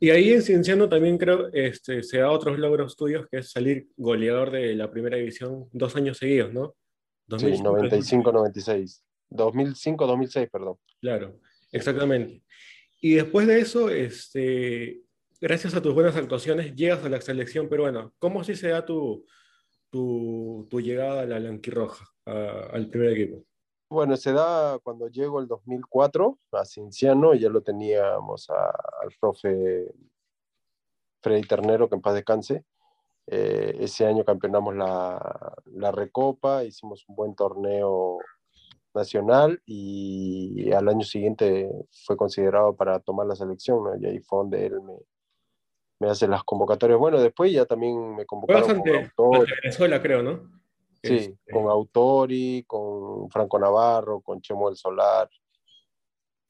Y 0.01 0.11
ahí 0.11 0.33
en 0.33 0.43
Cienciano 0.43 0.89
también 0.89 1.19
creo 1.19 1.49
este, 1.53 2.03
se 2.03 2.19
da 2.19 2.31
otros 2.31 2.59
logros 2.59 2.97
tuyos, 2.97 3.27
que 3.31 3.39
es 3.39 3.51
salir 3.51 3.89
goleador 3.97 4.51
de 4.51 4.75
la 4.75 4.91
primera 4.91 5.17
división 5.17 5.69
dos 5.73 5.97
años 5.97 6.19
seguidos, 6.19 6.53
¿no? 6.53 6.75
sí, 7.39 7.47
95-96. 7.47 9.03
2005-2006, 9.31 10.51
perdón. 10.51 10.77
Claro, 11.01 11.39
exactamente. 11.73 12.43
Y 13.01 13.15
después 13.15 13.47
de 13.47 13.61
eso, 13.61 13.91
este, 13.91 15.03
gracias 15.41 15.75
a 15.75 15.83
tus 15.83 15.95
buenas 15.95 16.17
actuaciones, 16.17 16.75
llegas 16.75 17.05
a 17.05 17.09
la 17.09 17.21
selección 17.21 17.69
peruana. 17.69 18.11
¿Cómo 18.19 18.41
así 18.41 18.57
se 18.57 18.69
da 18.69 18.85
tu, 18.85 19.25
tu, 19.91 20.67
tu 20.71 20.81
llegada 20.81 21.23
a 21.23 21.27
la 21.27 21.41
Lanquirroja, 21.41 22.07
al 22.25 22.89
primer 22.89 23.13
equipo? 23.13 23.45
Bueno, 23.91 24.17
se 24.17 24.33
da 24.33 24.79
cuando 24.81 25.09
llego 25.09 25.41
el 25.41 25.47
2004 25.47 26.39
a 26.53 26.65
Cinciano 26.67 27.35
y 27.35 27.41
ya 27.41 27.49
lo 27.49 27.63
teníamos 27.63 28.51
al 28.51 29.09
profe 29.19 29.95
Freddy 31.23 31.43
Ternero, 31.43 31.89
que 31.89 31.95
en 31.95 32.03
paz 32.03 32.15
descanse. 32.15 32.65
Eh, 33.27 33.77
ese 33.81 34.07
año 34.07 34.25
campeonamos 34.25 34.75
la, 34.75 35.55
la 35.67 35.91
Recopa, 35.91 36.65
hicimos 36.65 37.07
un 37.09 37.17
buen 37.17 37.35
torneo 37.35 38.19
nacional 38.99 39.63
y 39.65 40.71
al 40.73 40.89
año 40.89 41.05
siguiente 41.05 41.71
fue 42.05 42.17
considerado 42.17 42.77
para 42.77 43.01
tomar 43.01 43.27
la 43.27 43.37
selección, 43.37 43.85
¿no? 43.85 43.97
y 43.97 44.07
ahí 44.07 44.19
fue 44.21 44.39
donde 44.41 44.67
él 44.67 44.81
me, 44.83 44.95
me 46.01 46.11
hace 46.11 46.29
las 46.29 46.45
convocatorias. 46.45 46.99
Bueno, 46.99 47.21
después 47.21 47.53
ya 47.53 47.65
también 47.65 48.15
me 48.15 48.27
convocaron 48.27 48.81
con 48.81 48.97
Autori. 48.97 49.53
Venezuela, 49.63 50.01
creo, 50.01 50.23
¿no? 50.23 50.59
Sí, 51.03 51.17
este, 51.17 51.53
con 51.53 51.69
Autori, 51.69 52.65
con 52.67 53.31
Franco 53.31 53.59
Navarro, 53.59 54.21
con 54.21 54.41
Chemo 54.41 54.69
del 54.69 54.77
Solar, 54.77 55.29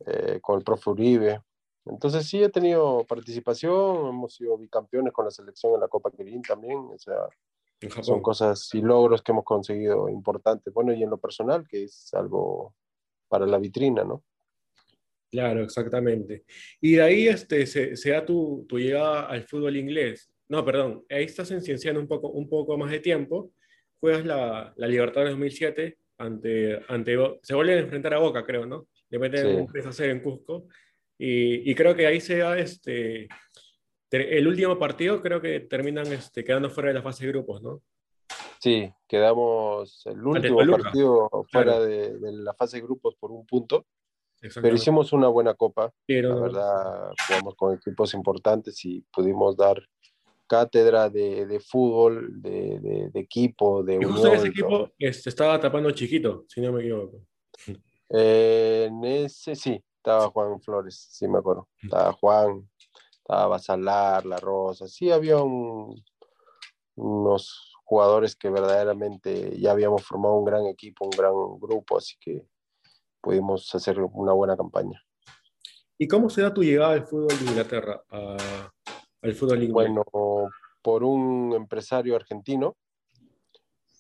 eh, 0.06 0.38
con 0.40 0.58
el 0.58 0.64
profe 0.64 0.90
Uribe. 0.90 1.42
Entonces 1.84 2.26
sí 2.26 2.42
he 2.42 2.48
tenido 2.48 3.04
participación, 3.04 4.08
hemos 4.08 4.34
sido 4.34 4.58
bicampeones 4.58 5.12
con 5.12 5.24
la 5.24 5.30
selección 5.30 5.74
en 5.74 5.80
la 5.80 5.88
Copa 5.88 6.10
Kirin 6.10 6.42
también, 6.42 6.78
o 6.78 6.98
sea, 6.98 7.28
son 8.02 8.22
cosas 8.22 8.68
y 8.74 8.80
logros 8.80 9.22
que 9.22 9.32
hemos 9.32 9.44
conseguido 9.44 10.08
importantes. 10.08 10.72
Bueno, 10.72 10.92
y 10.92 11.02
en 11.02 11.10
lo 11.10 11.18
personal, 11.18 11.66
que 11.68 11.84
es 11.84 12.12
algo 12.14 12.74
para 13.28 13.46
la 13.46 13.58
vitrina, 13.58 14.04
¿no? 14.04 14.24
Claro, 15.30 15.62
exactamente. 15.62 16.44
Y 16.80 16.92
de 16.92 17.02
ahí 17.02 17.28
este, 17.28 17.66
se, 17.66 17.96
se 17.96 18.10
da 18.10 18.24
tu, 18.24 18.64
tu, 18.68 18.78
llegada 18.78 19.26
al 19.26 19.44
fútbol 19.44 19.76
inglés. 19.76 20.30
No, 20.48 20.64
perdón, 20.64 21.04
ahí 21.10 21.24
estás 21.24 21.50
en 21.50 21.60
Cienciano 21.60 22.00
un 22.00 22.08
poco, 22.08 22.28
un 22.28 22.48
poco 22.48 22.78
más 22.78 22.90
de 22.90 23.00
tiempo. 23.00 23.52
Juegas 24.00 24.24
la, 24.24 24.72
la 24.76 24.86
Libertadores 24.86 25.32
2007 25.32 25.98
ante, 26.18 26.80
ante... 26.88 27.16
Se 27.42 27.54
vuelve 27.54 27.74
a 27.74 27.80
enfrentar 27.80 28.14
a 28.14 28.18
Boca, 28.18 28.44
creo, 28.44 28.64
¿no? 28.64 28.88
Le 29.10 29.18
meten 29.18 29.46
sí. 29.46 29.52
un 29.52 29.66
3 29.66 30.00
en 30.00 30.20
Cusco. 30.20 30.66
Y, 31.18 31.70
y, 31.70 31.74
creo 31.74 31.94
que 31.94 32.06
ahí 32.06 32.20
se 32.20 32.38
da 32.38 32.58
este... 32.58 33.28
El 34.10 34.46
último 34.48 34.78
partido 34.78 35.20
creo 35.20 35.40
que 35.40 35.60
terminan 35.60 36.10
este, 36.12 36.44
quedando 36.44 36.70
fuera 36.70 36.88
de 36.88 36.94
la 36.94 37.02
fase 37.02 37.26
de 37.26 37.32
grupos, 37.32 37.62
¿no? 37.62 37.82
Sí, 38.60 38.92
quedamos 39.06 40.04
el 40.06 40.26
último 40.26 40.58
partido 40.58 41.28
fuera 41.50 41.72
claro. 41.72 41.84
de, 41.84 42.18
de, 42.18 42.32
la 42.32 42.54
fase 42.54 42.78
de 42.78 42.82
grupos 42.82 43.14
por 43.16 43.30
un 43.30 43.46
punto. 43.46 43.86
Pero 44.40 44.74
hicimos 44.74 45.12
una 45.12 45.28
buena 45.28 45.54
copa. 45.54 45.92
Pero... 46.06 46.34
La 46.34 46.40
verdad, 46.40 47.12
jugamos 47.26 47.54
con 47.54 47.74
equipos 47.74 48.14
importantes 48.14 48.84
y 48.84 49.00
pudimos 49.12 49.56
dar 49.56 49.82
cátedra 50.48 51.10
de, 51.10 51.46
de 51.46 51.60
fútbol, 51.60 52.40
de, 52.40 52.80
de, 52.80 53.10
de, 53.10 53.20
equipo, 53.20 53.82
de 53.84 53.98
y 54.00 54.04
justo 54.04 54.32
ese 54.32 54.48
equipo 54.48 54.90
este, 54.98 55.28
estaba 55.28 55.60
tapando 55.60 55.90
chiquito, 55.90 56.46
si 56.48 56.60
no 56.60 56.72
me 56.72 56.80
equivoco. 56.80 57.20
Eh, 58.08 58.86
en 58.88 59.04
ese 59.04 59.54
sí, 59.54 59.78
estaba 59.96 60.30
Juan 60.30 60.58
Flores, 60.60 61.08
sí 61.10 61.28
me 61.28 61.38
acuerdo. 61.38 61.68
Estaba 61.82 62.12
Juan, 62.14 62.66
estaba 63.28 63.48
Basalar, 63.48 64.24
La 64.24 64.38
Rosa, 64.38 64.88
sí 64.88 65.10
había 65.10 65.36
un, 65.42 66.02
unos 66.96 67.74
jugadores 67.84 68.34
que 68.34 68.48
verdaderamente 68.48 69.60
ya 69.60 69.72
habíamos 69.72 70.02
formado 70.02 70.36
un 70.36 70.46
gran 70.46 70.66
equipo, 70.66 71.04
un 71.04 71.10
gran 71.10 71.34
grupo, 71.60 71.98
así 71.98 72.16
que 72.18 72.46
pudimos 73.20 73.74
hacer 73.74 74.00
una 74.00 74.32
buena 74.32 74.56
campaña. 74.56 75.04
¿Y 75.98 76.08
cómo 76.08 76.30
se 76.30 76.40
da 76.40 76.54
tu 76.54 76.62
llegada 76.62 76.94
al 76.94 77.06
fútbol 77.06 77.38
de 77.38 77.44
Inglaterra, 77.44 78.02
a, 78.08 78.70
al 79.20 79.34
fútbol 79.34 79.62
inglés? 79.62 79.72
Bueno, 79.74 80.04
por 80.80 81.04
un 81.04 81.52
empresario 81.52 82.16
argentino. 82.16 82.78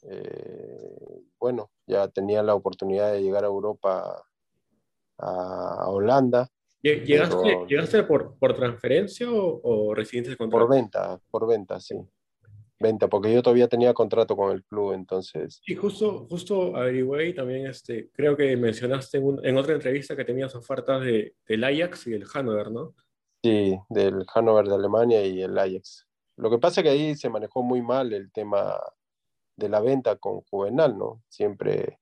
Eh, 0.08 1.22
bueno, 1.38 1.70
ya 1.86 2.08
tenía 2.08 2.42
la 2.42 2.54
oportunidad 2.54 3.12
de 3.12 3.22
llegar 3.22 3.44
a 3.44 3.48
Europa, 3.48 4.24
a, 5.18 5.74
a 5.82 5.88
Holanda. 5.90 6.48
¿Llegaste, 6.82 7.36
pero, 7.42 7.66
¿llegaste 7.66 8.02
por, 8.04 8.38
por, 8.38 8.54
transferencia 8.54 9.30
o, 9.30 9.60
o 9.62 9.94
de 9.94 10.36
contrato? 10.36 10.50
Por 10.50 10.68
venta, 10.68 11.20
por 11.30 11.46
venta, 11.48 11.80
sí 11.80 11.96
venta, 12.78 13.08
porque 13.08 13.32
yo 13.32 13.42
todavía 13.42 13.68
tenía 13.68 13.92
contrato 13.94 14.36
con 14.36 14.52
el 14.52 14.64
club, 14.64 14.92
entonces. 14.92 15.60
Y 15.66 15.74
justo, 15.74 16.26
justo 16.28 16.76
averigüé 16.76 17.32
también 17.32 17.66
este, 17.66 18.10
creo 18.12 18.36
que 18.36 18.56
mencionaste 18.56 19.18
en, 19.18 19.24
un, 19.24 19.46
en 19.46 19.56
otra 19.56 19.74
entrevista 19.74 20.16
que 20.16 20.24
tenías 20.24 20.54
ofertas 20.54 21.04
de, 21.04 21.34
del 21.46 21.64
Ajax 21.64 22.06
y 22.06 22.10
del 22.12 22.24
Hannover, 22.24 22.70
¿no? 22.70 22.94
Sí, 23.42 23.78
del 23.88 24.24
Hannover 24.26 24.66
de 24.66 24.74
Alemania 24.74 25.24
y 25.24 25.42
el 25.42 25.56
Ajax. 25.58 26.06
Lo 26.36 26.50
que 26.50 26.58
pasa 26.58 26.80
es 26.80 26.84
que 26.84 26.90
ahí 26.90 27.14
se 27.16 27.30
manejó 27.30 27.62
muy 27.62 27.82
mal 27.82 28.12
el 28.12 28.30
tema 28.30 28.78
de 29.56 29.68
la 29.68 29.80
venta 29.80 30.16
con 30.16 30.42
Juvenal, 30.42 30.96
¿no? 30.96 31.22
Siempre 31.28 31.98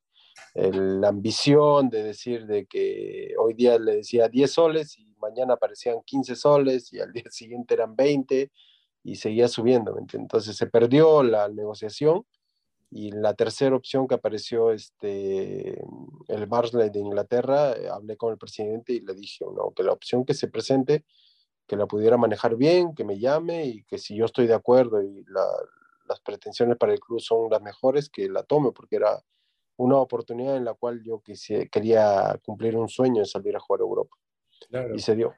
la 0.55 1.09
ambición 1.09 1.91
de 1.91 2.03
decir 2.03 2.47
de 2.47 2.67
que 2.67 3.35
hoy 3.39 3.55
día 3.55 3.79
le 3.79 3.97
decía 3.97 4.29
10 4.29 4.51
soles 4.51 4.99
y 4.99 5.07
mañana 5.19 5.55
aparecían 5.55 6.03
15 6.05 6.37
soles 6.37 6.93
y 6.93 7.01
al 7.01 7.13
día 7.13 7.31
siguiente 7.31 7.75
eran 7.75 7.97
20 7.97 8.51
y 9.05 9.17
seguía 9.17 9.49
subiendo. 9.49 9.97
Entonces 10.13 10.57
se 10.57 10.67
perdió 10.67 11.23
la 11.23 11.49
negociación 11.49 12.25
y 12.91 13.11
la 13.11 13.35
tercera 13.35 13.77
opción 13.77 14.07
que 14.07 14.15
apareció 14.15 14.71
este, 14.71 15.83
el 16.29 16.47
Barnsley 16.47 16.91
de 16.91 17.01
Inglaterra, 17.01 17.73
eh, 17.73 17.89
hablé 17.89 18.17
con 18.17 18.33
el 18.33 18.39
presidente 18.39 18.93
y 18.93 19.01
le 19.01 19.15
dije 19.15 19.45
no, 19.45 19.73
que 19.75 19.83
la 19.83 19.93
opción 19.93 20.25
que 20.25 20.35
se 20.35 20.49
presente, 20.49 21.05
que 21.67 21.77
la 21.77 21.87
pudiera 21.87 22.17
manejar 22.17 22.57
bien, 22.57 22.95
que 22.95 23.05
me 23.05 23.19
llame 23.19 23.67
y 23.67 23.83
que 23.85 23.99
si 23.99 24.17
yo 24.17 24.25
estoy 24.25 24.47
de 24.47 24.55
acuerdo 24.55 25.03
y 25.03 25.25
la, 25.25 25.45
las 26.09 26.21
pretensiones 26.21 26.77
para 26.77 26.93
el 26.93 27.01
club 27.01 27.21
son 27.21 27.51
las 27.51 27.61
mejores, 27.61 28.09
que 28.09 28.29
la 28.29 28.45
tome, 28.45 28.73
porque 28.73 28.97
era 28.97 29.23
una 29.77 29.97
oportunidad 29.97 30.57
en 30.57 30.65
la 30.65 30.75
cual 30.75 31.03
yo 31.03 31.21
quise, 31.21 31.69
quería 31.69 32.39
cumplir 32.45 32.77
un 32.77 32.89
sueño 32.89 33.21
de 33.21 33.27
salir 33.27 33.57
a 33.57 33.61
jugar 33.61 33.81
a 33.81 33.85
Europa. 33.85 34.17
Claro. 34.69 34.95
Y 34.95 34.99
se 34.99 35.15
dio. 35.15 35.35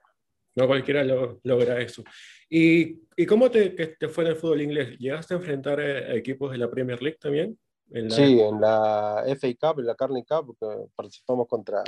No 0.54 0.66
cualquiera 0.66 1.04
lo, 1.04 1.40
logra 1.44 1.80
eso. 1.80 2.02
¿Y, 2.48 3.02
y 3.16 3.26
cómo 3.26 3.50
te, 3.50 3.70
te, 3.70 4.08
fue 4.08 4.24
en 4.24 4.30
el 4.30 4.36
fútbol 4.36 4.62
inglés? 4.62 4.98
¿Llegaste 4.98 5.34
a 5.34 5.36
enfrentar 5.36 5.78
a 5.80 6.14
equipos 6.14 6.50
de 6.50 6.58
la 6.58 6.70
Premier 6.70 7.00
League 7.00 7.18
también? 7.20 7.58
En 7.90 8.08
la... 8.08 8.14
Sí, 8.14 8.40
en 8.40 8.60
la 8.60 9.24
FA 9.38 9.48
Cup, 9.60 9.80
en 9.80 9.86
la 9.86 9.94
Carling 9.94 10.24
Cup, 10.24 10.56
participamos 10.94 11.46
contra, 11.46 11.82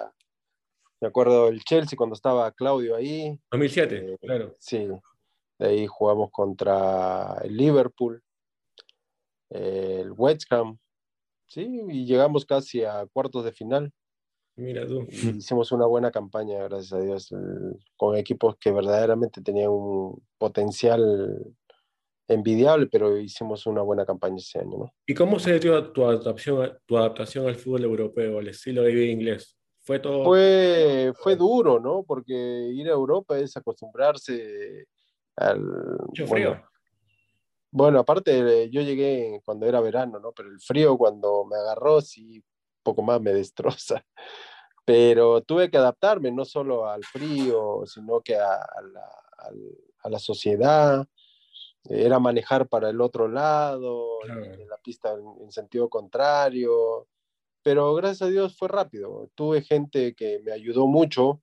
me 1.01 1.09
acuerdo, 1.09 1.49
el 1.49 1.63
Chelsea 1.65 1.97
cuando 1.97 2.15
estaba 2.15 2.53
Claudio 2.53 2.95
ahí. 2.95 3.39
2007, 3.51 3.97
eh, 3.97 4.19
claro. 4.21 4.55
Sí, 4.59 4.89
de 5.59 5.67
ahí 5.67 5.87
jugamos 5.87 6.31
contra 6.31 7.39
el 7.43 7.57
Liverpool, 7.57 8.23
el 9.51 10.13
West 10.13 10.51
Ham, 10.53 10.79
sí, 11.51 11.83
y 11.89 12.07
llegamos 12.07 12.47
casi 12.47 12.85
a 12.85 13.07
cuartos 13.13 13.45
de 13.45 13.53
final. 13.53 13.93
Mira 14.57 14.87
tú. 14.87 15.07
Hicimos 15.11 15.73
una 15.73 15.87
buena 15.87 16.11
campaña, 16.11 16.63
gracias 16.65 16.93
a 16.93 17.01
Dios, 17.01 17.35
con 17.97 18.17
equipos 18.17 18.57
que 18.59 18.71
verdaderamente 18.71 19.43
tenían 19.43 19.71
un 19.71 20.23
potencial 20.39 21.57
envidiable, 22.29 22.87
pero 22.87 23.17
hicimos 23.17 23.67
una 23.67 23.83
buena 23.83 24.07
campaña 24.07 24.37
ese 24.37 24.61
año. 24.61 24.79
¿no? 24.79 24.95
¿Y 25.07 25.15
cómo 25.15 25.39
se 25.39 25.59
dio 25.59 25.93
tu 25.93 26.05
adaptación, 26.05 26.79
tu 26.87 26.97
adaptación 26.97 27.47
al 27.47 27.57
fútbol 27.57 27.85
europeo, 27.85 28.39
al 28.39 28.49
estilo 28.49 28.83
de 28.83 28.93
vida 28.93 29.11
inglés? 29.11 29.57
¿Fue 29.81 29.99
todo? 29.99 30.25
Fue, 30.25 31.13
fue 31.17 31.37
duro, 31.37 31.81
¿no? 31.81 32.05
Porque 32.05 32.35
ir 32.35 32.89
a 32.89 32.93
Europa 32.93 33.39
es 33.39 33.57
acostumbrarse 33.57 34.87
al... 35.37 35.61
Mucho 35.61 36.27
frío. 36.27 36.51
Bueno, 36.51 36.71
bueno, 37.71 38.01
aparte 38.01 38.69
yo 38.71 38.83
llegué 38.83 39.41
cuando 39.45 39.67
era 39.67 39.81
verano, 39.81 40.19
¿no? 40.19 40.33
Pero 40.33 40.51
el 40.51 40.61
frío 40.61 40.97
cuando 40.99 41.45
me 41.45 41.57
agarró 41.57 42.01
sí 42.01 42.43
poco 42.83 43.03
más 43.03 43.21
me 43.21 43.33
destroza. 43.35 44.05
Pero 44.85 45.43
tuve 45.43 45.71
que 45.71 45.77
adaptarme 45.77 46.33
no 46.33 46.45
solo 46.45 46.89
al 46.89 47.05
frío, 47.05 47.83
sino 47.87 48.21
que 48.21 48.37
a, 48.37 48.55
a, 48.55 48.83
la, 48.83 49.07
a 50.03 50.09
la, 50.09 50.19
sociedad. 50.19 51.07
Era 51.85 52.19
manejar 52.19 52.69
para 52.69 52.91
el 52.91 53.01
otro 53.01 53.29
lado, 53.29 54.19
claro. 54.23 54.45
en 54.45 54.69
la 54.69 54.77
pista 54.79 55.13
en, 55.13 55.45
en 55.45 55.53
sentido 55.53 55.89
contrario. 55.89 57.07
Pero 57.63 57.95
gracias 57.95 58.23
a 58.23 58.31
Dios 58.31 58.57
fue 58.59 58.69
rápido. 58.69 59.31
Tuve 59.35 59.63
gente 59.63 60.15
que 60.15 60.41
me 60.45 60.53
ayudó 60.53 60.87
mucho, 60.87 61.41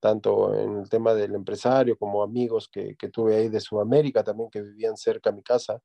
tanto 0.00 0.54
en 0.54 0.78
el 0.78 0.88
tema 0.88 1.14
del 1.14 1.34
empresario 1.34 1.96
como 1.96 2.22
amigos 2.22 2.68
que, 2.68 2.96
que, 2.96 3.08
tuve 3.08 3.36
ahí 3.36 3.48
de 3.48 3.60
Sudamérica 3.60 4.22
también 4.22 4.50
que 4.50 4.62
vivían 4.62 4.96
cerca 4.96 5.30
a 5.30 5.32
mi 5.32 5.42
casa. 5.42 5.80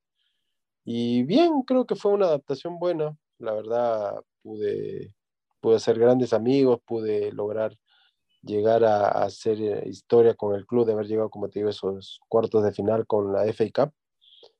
Y 0.85 1.23
bien, 1.23 1.63
creo 1.63 1.85
que 1.85 1.95
fue 1.95 2.11
una 2.11 2.25
adaptación 2.27 2.77
buena. 2.79 3.15
La 3.39 3.53
verdad, 3.53 4.21
pude, 4.41 5.13
pude 5.61 5.75
hacer 5.77 5.97
grandes 5.97 6.33
amigos, 6.33 6.79
pude 6.85 7.31
lograr 7.31 7.75
llegar 8.41 8.83
a, 8.83 9.07
a, 9.07 9.25
hacer 9.25 9.61
eh, 9.61 9.83
historia 9.87 10.35
con 10.35 10.55
el 10.55 10.65
club, 10.65 10.85
de 10.85 10.93
haber 10.93 11.07
llegado, 11.07 11.29
como 11.29 11.49
te 11.49 11.59
digo, 11.59 11.69
esos 11.69 12.19
cuartos 12.27 12.63
de 12.63 12.73
final 12.73 13.07
con 13.07 13.31
la 13.31 13.45
FA 13.45 13.65
Cup, 13.73 13.93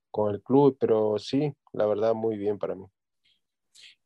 con 0.10 0.34
el 0.34 0.42
club, 0.42 0.78
pero 0.80 1.18
sí, 1.20 1.54
la 1.74 1.86
verdad, 1.86 2.14
muy 2.14 2.38
bien 2.38 2.58
para 2.58 2.76
mí. 2.76 2.86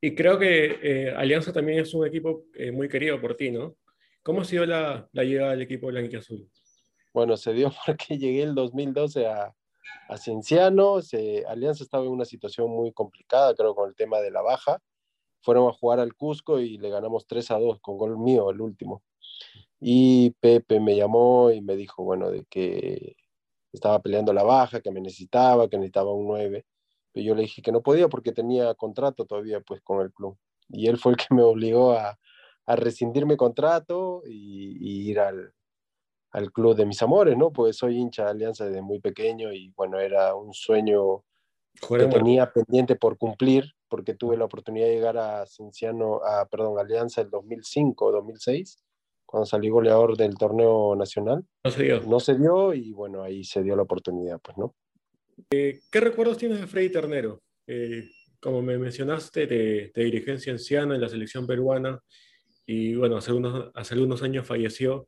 Y 0.01 0.15
creo 0.15 0.37
que 0.37 0.79
eh, 0.81 1.11
Alianza 1.11 1.51
también 1.51 1.79
es 1.79 1.93
un 1.93 2.05
equipo 2.05 2.45
eh, 2.53 2.71
muy 2.71 2.87
querido 2.87 3.19
por 3.19 3.35
ti, 3.35 3.51
¿no? 3.51 3.75
¿Cómo 4.27 4.41
ha 4.41 4.43
sido 4.43 4.65
la, 4.65 5.07
la 5.13 5.23
llegada 5.23 5.51
del 5.51 5.61
equipo 5.61 5.87
blanquiazul? 5.87 6.51
Bueno, 7.13 7.37
se 7.37 7.53
dio 7.53 7.71
porque 7.85 8.17
llegué 8.17 8.43
el 8.43 8.55
2012 8.55 9.25
a, 9.25 9.55
a 10.09 10.17
Cienciano, 10.17 11.01
se, 11.01 11.45
Alianza 11.47 11.85
estaba 11.85 12.03
en 12.03 12.11
una 12.11 12.25
situación 12.25 12.69
muy 12.69 12.91
complicada, 12.91 13.55
creo, 13.55 13.73
con 13.73 13.87
el 13.87 13.95
tema 13.95 14.19
de 14.19 14.29
la 14.29 14.41
baja, 14.41 14.81
fueron 15.39 15.69
a 15.69 15.71
jugar 15.71 16.01
al 16.01 16.13
Cusco 16.13 16.59
y 16.59 16.77
le 16.77 16.89
ganamos 16.89 17.25
3 17.25 17.51
a 17.51 17.57
2 17.57 17.79
con 17.79 17.97
gol 17.97 18.17
mío, 18.17 18.49
el 18.49 18.59
último. 18.59 19.01
Y 19.79 20.31
Pepe 20.41 20.81
me 20.81 20.97
llamó 20.97 21.49
y 21.49 21.61
me 21.61 21.77
dijo, 21.77 22.03
bueno, 22.03 22.29
de 22.29 22.43
que 22.49 23.15
estaba 23.71 24.01
peleando 24.01 24.33
la 24.33 24.43
baja, 24.43 24.81
que 24.81 24.91
me 24.91 24.99
necesitaba, 24.99 25.69
que 25.69 25.77
necesitaba 25.77 26.11
un 26.11 26.27
9. 26.27 26.65
Pero 27.13 27.25
yo 27.25 27.33
le 27.33 27.43
dije 27.43 27.61
que 27.61 27.71
no 27.71 27.81
podía 27.81 28.09
porque 28.09 28.33
tenía 28.33 28.73
contrato 28.73 29.23
todavía 29.23 29.61
pues 29.61 29.79
con 29.79 30.01
el 30.01 30.11
club. 30.11 30.37
Y 30.67 30.87
él 30.87 30.97
fue 30.97 31.13
el 31.13 31.17
que 31.17 31.33
me 31.33 31.43
obligó 31.43 31.93
a, 31.93 32.19
a 32.67 32.75
rescindir 32.75 33.25
mi 33.25 33.35
contrato 33.35 34.21
y, 34.25 34.77
y 34.79 35.09
ir 35.09 35.19
al, 35.19 35.53
al, 36.31 36.51
club 36.51 36.75
de 36.75 36.85
mis 36.85 37.01
amores, 37.01 37.35
¿no? 37.37 37.51
Pues 37.51 37.77
soy 37.77 37.97
hincha 37.97 38.25
de 38.25 38.31
Alianza 38.31 38.65
desde 38.65 38.81
muy 38.81 38.99
pequeño 38.99 39.51
y 39.51 39.69
bueno, 39.69 39.99
era 39.99 40.35
un 40.35 40.53
sueño 40.53 41.23
que 41.87 42.05
tenía 42.07 42.51
pendiente 42.51 42.95
por 42.95 43.17
cumplir 43.17 43.71
porque 43.87 44.13
tuve 44.13 44.37
la 44.37 44.45
oportunidad 44.45 44.87
de 44.87 44.95
llegar 44.95 45.17
a 45.17 45.45
Cienciano, 45.45 46.21
a, 46.23 46.45
perdón, 46.45 46.77
Alianza 46.77 47.21
el 47.21 47.29
2005 47.29 48.11
2006 48.11 48.83
cuando 49.25 49.45
salí 49.45 49.69
goleador 49.69 50.15
del 50.17 50.35
torneo 50.35 50.95
nacional. 50.95 51.45
No 51.63 51.71
se 51.71 51.83
dio. 51.83 52.01
No 52.01 52.19
se 52.19 52.35
dio 52.35 52.73
y 52.73 52.91
bueno, 52.91 53.23
ahí 53.23 53.43
se 53.43 53.61
dio 53.61 53.75
la 53.75 53.83
oportunidad, 53.83 54.39
pues, 54.41 54.57
¿no? 54.57 54.73
Eh, 55.51 55.81
¿Qué 55.91 55.99
recuerdos 55.99 56.37
tienes 56.37 56.59
de 56.59 56.67
Freddy 56.67 56.89
Ternero? 56.89 57.41
Eh, 57.67 58.09
como 58.39 58.61
me 58.61 58.77
mencionaste, 58.77 59.45
de, 59.45 59.91
de, 59.93 60.03
dirigencia 60.03 60.53
anciana 60.53 60.95
en 60.95 61.01
la 61.01 61.09
selección 61.09 61.45
peruana 61.45 62.01
y 62.67 62.95
bueno, 62.95 63.15
hace 63.17 63.31
unos, 63.31 63.71
hace 63.73 63.93
algunos 63.93 64.21
años 64.21 64.45
falleció. 64.45 65.07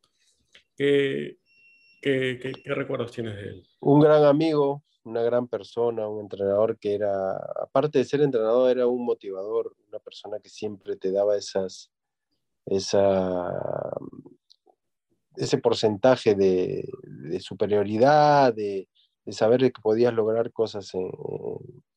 ¿Qué, 0.78 1.38
qué, 2.02 2.54
recuerdos 2.68 3.12
tienes 3.12 3.36
de 3.36 3.42
él? 3.42 3.68
Un 3.82 4.00
gran 4.00 4.24
amigo, 4.24 4.86
una 5.04 5.22
gran 5.24 5.50
persona, 5.50 6.08
un 6.08 6.22
entrenador 6.22 6.80
que 6.80 6.96
era, 6.96 7.36
aparte 7.62 8.00
de 8.00 8.06
ser 8.06 8.22
entrenador, 8.22 8.72
era 8.72 8.88
un 8.88 9.04
motivador, 9.04 9.76
una 9.90 10.00
persona 10.00 10.40
que 10.40 10.48
siempre 10.48 10.96
te 10.96 11.12
daba 11.12 11.36
esas, 11.36 11.92
esa, 12.66 13.52
ese 15.36 15.58
porcentaje 15.58 16.36
de, 16.36 16.90
de 17.04 17.40
superioridad, 17.42 18.54
de, 18.54 18.88
de, 19.26 19.34
saber 19.34 19.60
que 19.60 19.82
podías 19.82 20.14
lograr 20.14 20.54
cosas 20.54 20.94
en, 20.96 21.12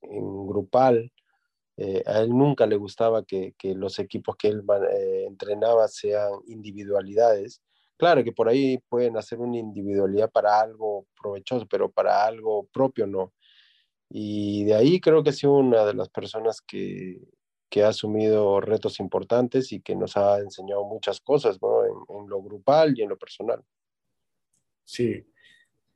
en 0.02 0.46
grupal. 0.48 1.12
Eh, 1.76 2.02
a 2.06 2.20
él 2.20 2.30
nunca 2.30 2.66
le 2.66 2.76
gustaba 2.76 3.24
que, 3.24 3.54
que 3.58 3.74
los 3.74 3.98
equipos 3.98 4.36
que 4.36 4.48
él 4.48 4.62
eh, 4.92 5.24
entrenaba 5.26 5.88
sean 5.88 6.30
individualidades, 6.46 7.62
Claro 8.02 8.24
que 8.24 8.32
por 8.32 8.48
ahí 8.48 8.78
pueden 8.88 9.16
hacer 9.16 9.38
una 9.38 9.58
individualidad 9.58 10.28
para 10.28 10.60
algo 10.60 11.06
provechoso, 11.20 11.68
pero 11.68 11.88
para 11.88 12.24
algo 12.24 12.66
propio 12.72 13.06
no. 13.06 13.32
Y 14.10 14.64
de 14.64 14.74
ahí 14.74 15.00
creo 15.00 15.22
que 15.22 15.30
ha 15.30 15.32
sido 15.32 15.52
una 15.52 15.84
de 15.84 15.94
las 15.94 16.08
personas 16.08 16.60
que, 16.60 17.20
que 17.70 17.84
ha 17.84 17.90
asumido 17.90 18.60
retos 18.60 18.98
importantes 18.98 19.70
y 19.70 19.80
que 19.80 19.94
nos 19.94 20.16
ha 20.16 20.40
enseñado 20.40 20.84
muchas 20.84 21.20
cosas, 21.20 21.62
¿no? 21.62 21.84
En, 21.84 21.92
en, 22.08 22.28
lo 22.28 22.42
grupal 22.42 22.98
y 22.98 23.02
en 23.02 23.10
lo 23.10 23.16
personal. 23.16 23.62
Sí. 24.84 25.24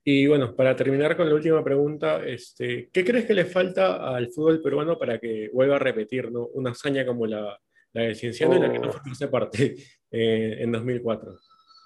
Y 0.09 0.29
bueno, 0.29 0.55
para 0.55 0.77
terminar 0.77 1.17
con 1.17 1.29
la 1.29 1.35
última 1.35 1.65
pregunta, 1.65 2.25
este, 2.25 2.89
¿qué 2.93 3.05
crees 3.05 3.27
que 3.27 3.35
le 3.35 3.45
falta 3.45 4.15
al 4.15 4.31
fútbol 4.31 4.63
peruano 4.63 4.97
para 4.97 5.19
que 5.19 5.51
vuelva 5.53 5.75
a 5.75 5.81
repetir 5.81 6.31
¿no? 6.31 6.47
una 6.55 6.71
hazaña 6.71 7.05
como 7.05 7.27
la, 7.27 7.61
la 7.93 8.03
del 8.03 8.15
Cienciano 8.15 8.53
oh. 8.53 8.57
en 8.57 8.63
la 8.63 8.73
que 8.73 8.79
no 8.79 8.93
fue 8.93 9.27
parte 9.27 9.75
eh, 10.13 10.59
en 10.61 10.71
2004? 10.71 11.37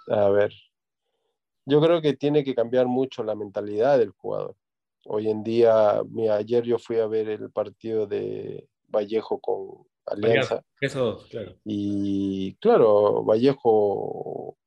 A 0.09 0.29
ver, 0.29 0.53
yo 1.65 1.81
creo 1.81 2.03
que 2.03 2.13
tiene 2.13 2.45
que 2.45 2.55
cambiar 2.55 2.87
mucho 2.89 3.25
la 3.25 3.35
mentalidad 3.35 3.99
del 3.99 4.11
jugador. 4.11 4.55
Hoy 5.07 5.31
en 5.31 5.43
día, 5.43 6.03
mira, 6.11 6.37
ayer 6.37 6.63
yo 6.65 6.79
fui 6.79 6.99
a 6.99 7.07
ver 7.07 7.27
el 7.27 7.51
partido 7.51 8.07
de 8.07 8.69
Vallejo 8.89 9.41
con 9.41 9.87
Alianza. 10.05 10.63
Eso, 10.79 11.25
claro. 11.31 11.57
Y 11.65 12.55
claro, 12.57 13.25
Vallejo 13.25 14.59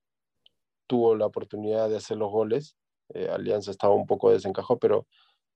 tuvo 0.87 1.15
la 1.15 1.27
oportunidad 1.27 1.87
de 1.87 1.97
hacer 1.97 2.17
los 2.17 2.31
goles. 2.31 2.75
Eh, 3.13 3.29
Alianza 3.31 3.71
estaba 3.71 3.93
un 3.93 4.07
poco 4.07 4.31
desencajado, 4.31 4.79
pero 4.79 5.07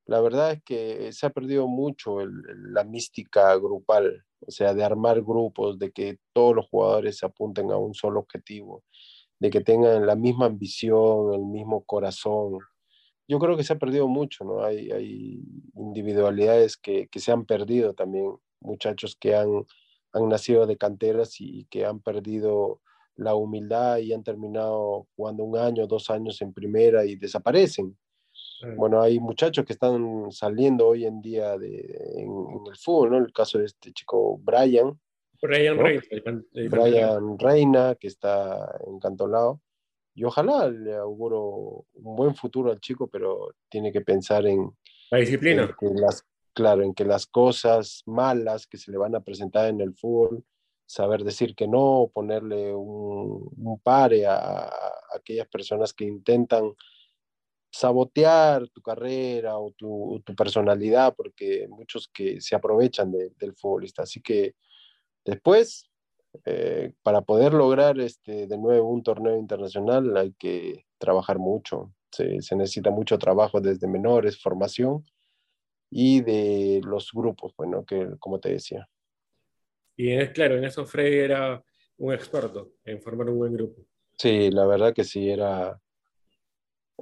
la 0.06 0.22
verdad 0.22 0.54
es 0.54 0.64
que 0.64 1.12
se 1.12 1.26
ha 1.26 1.30
perdido 1.32 1.68
mucho 1.68 2.20
la 2.26 2.84
mística 2.84 3.56
grupal, 3.56 4.26
o 4.46 4.52
sea, 4.52 4.74
de 4.74 4.84
armar 4.84 5.22
grupos, 5.22 5.78
de 5.80 5.92
que 5.92 6.20
todos 6.34 6.56
los 6.56 6.68
jugadores 6.70 7.18
se 7.18 7.26
apunten 7.26 7.72
a 7.72 7.78
un 7.78 7.94
solo 7.94 8.20
objetivo 8.22 8.84
de 9.40 9.50
que 9.50 9.62
tengan 9.62 10.06
la 10.06 10.16
misma 10.16 10.46
ambición, 10.48 11.34
el 11.34 11.46
mismo 11.46 11.84
corazón. 11.84 12.60
Yo 13.28 13.40
creo 13.40 13.58
que 13.58 13.64
se 13.64 13.74
ha 13.74 13.80
perdido 13.80 14.08
mucho, 14.08 14.46
¿no? 14.46 14.64
Hay, 14.64 14.90
individualidades 15.76 16.78
que, 16.78 17.10
se 17.14 17.32
han 17.32 17.46
perdido 17.46 17.94
también, 17.94 18.38
muchachos 18.62 19.16
que 19.20 19.36
han 19.36 19.66
nacido 20.14 20.66
de 20.66 20.78
canteras 20.78 21.40
y, 21.40 21.66
que 21.66 21.86
han 21.86 22.00
perdido 22.00 22.82
la 23.18 23.36
humildad 23.36 23.98
y 23.98 24.14
han 24.14 24.24
terminado 24.24 25.08
jugando 25.16 25.44
un 25.44 25.58
año, 25.58 25.88
dos 25.88 26.10
años 26.10 26.42
en 26.42 26.54
primera 26.54 27.06
y 27.06 27.16
desaparecen. 27.16 27.98
Bueno, 28.76 29.02
hay 29.02 29.20
muchachos 29.20 29.66
que 29.66 29.74
están 29.74 30.32
saliendo 30.32 30.88
hoy 30.88 31.06
en 31.06 31.22
día 31.22 31.58
de, 31.58 31.78
en, 32.16 32.30
en, 32.30 32.68
el 32.68 32.76
fútbol, 32.76 33.12
¿no? 33.12 33.18
El 33.18 33.32
caso 33.32 33.60
de 33.60 33.66
este 33.66 33.92
chico 33.92 34.40
Brian, 34.40 35.00
Brian, 35.41 35.78
¿no? 35.78 35.84
Reina, 35.84 36.02
el, 36.54 36.70
Brian 36.70 37.39
Reina, 37.39 37.96
que 37.96 38.08
está 38.08 38.80
encantolado. 38.88 39.62
Y 40.15 40.24
ojalá 40.24 40.68
le 40.70 40.96
auguro 40.96 41.86
un 41.94 42.15
buen 42.15 42.36
futuro 42.36 42.72
al 42.72 42.80
chico, 42.80 43.08
pero 43.08 43.52
tiene 43.70 43.91
que 43.91 44.02
pensar 44.02 44.48
en 44.48 44.72
la 45.12 45.20
disciplina. 45.20 45.63
En 45.63 45.76
que 45.80 46.02
las, 46.02 46.26
claro, 46.54 46.82
en 46.82 46.94
que 46.94 47.06
las 47.06 47.28
cosas 47.28 48.02
malas 48.08 48.65
que 48.65 48.78
se 48.78 48.91
le 48.91 48.98
van 48.98 49.15
a 49.15 49.22
presentar 49.22 49.70
en 49.70 49.80
el 49.80 49.94
fútbol, 49.94 50.44
saber 50.88 51.23
decir 51.23 51.56
que 51.56 51.67
no, 51.67 52.10
ponerle 52.13 52.73
un, 52.73 53.52
un 53.56 53.80
pare 53.80 54.26
a, 54.26 54.65
a, 54.65 54.71
aquellas 55.15 55.47
personas 55.47 55.93
que 55.93 56.06
intentan 56.06 56.73
sabotear 57.71 58.67
tu 58.69 58.82
carrera 58.82 59.60
o 59.60 59.71
tu, 59.73 60.21
tu 60.26 60.34
personalidad, 60.36 61.13
porque 61.15 61.67
muchos 61.69 62.08
que 62.08 62.41
se 62.41 62.56
aprovechan 62.56 63.12
de, 63.12 63.32
del 63.38 63.54
futbolista. 63.56 64.02
Así 64.04 64.21
que 64.21 64.56
Después, 65.28 65.91
eh, 66.45 66.93
para 67.04 67.21
poder 67.21 67.54
lograr 67.54 68.00
este, 68.00 68.47
de 68.47 68.58
nuevo 68.58 68.89
un 68.89 69.04
torneo 69.04 69.36
internacional 69.38 70.15
hay 70.15 70.32
que 70.39 70.86
trabajar 70.97 71.38
mucho. 71.38 71.93
Se, 72.12 72.41
se, 72.41 72.56
necesita 72.56 72.91
mucho 72.91 73.17
trabajo 73.19 73.60
desde 73.60 73.89
menores, 73.89 74.41
formación 74.41 75.06
y 75.91 76.21
de 76.21 76.80
los 76.86 77.12
grupos, 77.13 77.54
bueno, 77.58 77.84
que 77.86 78.12
como 78.19 78.39
te 78.39 78.54
decía. 78.54 78.88
Y 79.98 80.12
es 80.12 80.30
claro, 80.30 80.56
en 80.58 80.64
eso 80.64 80.86
Frey 80.86 81.16
era 81.18 81.62
un 81.98 82.14
experto 82.14 82.74
en 82.86 83.02
formar 83.02 83.30
un 83.30 83.40
buen 83.40 83.54
grupo. 83.54 83.82
Sí, 84.18 84.52
la 84.52 84.66
verdad 84.66 84.94
que 84.94 85.04
sí, 85.04 85.30
era, 85.30 85.78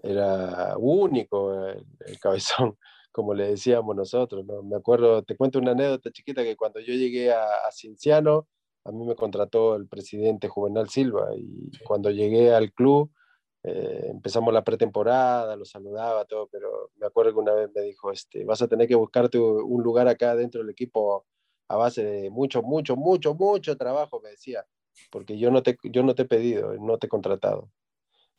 era 0.02 0.76
único 0.78 1.68
el, 1.68 1.86
el 2.08 2.20
cabezón 2.20 2.78
como 3.12 3.34
le 3.34 3.48
decíamos 3.48 3.96
nosotros, 3.96 4.46
¿no? 4.46 4.62
Me 4.64 4.76
acuerdo, 4.76 5.24
te 5.24 5.38
cuento 5.38 5.60
una 5.60 5.72
anécdota 5.72 6.12
chiquita 6.12 6.44
que 6.44 6.58
cuando 6.58 6.82
yo 6.82 6.94
llegué 6.94 7.32
a, 7.32 7.46
a 7.46 7.72
Cienciano, 7.72 8.48
a 8.84 8.92
mí 8.92 9.06
me 9.06 9.16
contrató 9.16 9.76
el 9.76 9.88
presidente 9.88 10.48
Juvenal 10.48 10.90
Silva 10.90 11.30
y 11.36 11.72
cuando 11.86 12.12
llegué 12.12 12.54
al 12.54 12.74
club, 12.74 13.12
eh, 13.64 14.08
empezamos 14.12 14.54
la 14.54 14.64
pretemporada, 14.64 15.56
lo 15.56 15.66
saludaba, 15.66 16.26
todo, 16.26 16.48
pero 16.52 16.92
me 16.98 17.08
acuerdo 17.08 17.32
que 17.34 17.40
una 17.40 17.54
vez 17.54 17.70
me 17.74 17.82
dijo, 17.82 18.12
este, 18.12 18.44
vas 18.44 18.62
a 18.62 18.68
tener 18.68 18.88
que 18.88 18.96
buscarte 18.96 19.40
un 19.40 19.82
lugar 19.82 20.08
acá 20.08 20.36
dentro 20.36 20.62
del 20.62 20.70
equipo 20.70 21.26
a 21.68 21.76
base 21.76 22.04
de 22.04 22.30
mucho, 22.30 22.62
mucho, 22.62 22.96
mucho, 22.96 23.34
mucho 23.34 23.78
trabajo, 23.78 24.20
me 24.22 24.30
decía, 24.30 24.66
porque 25.12 25.38
yo 25.38 25.52
no 25.52 25.64
te, 25.64 25.78
yo 25.84 26.04
no 26.04 26.16
te 26.16 26.24
he 26.24 26.26
pedido, 26.26 26.74
no 26.76 26.98
te 26.98 27.08
he 27.08 27.10
contratado. 27.10 27.70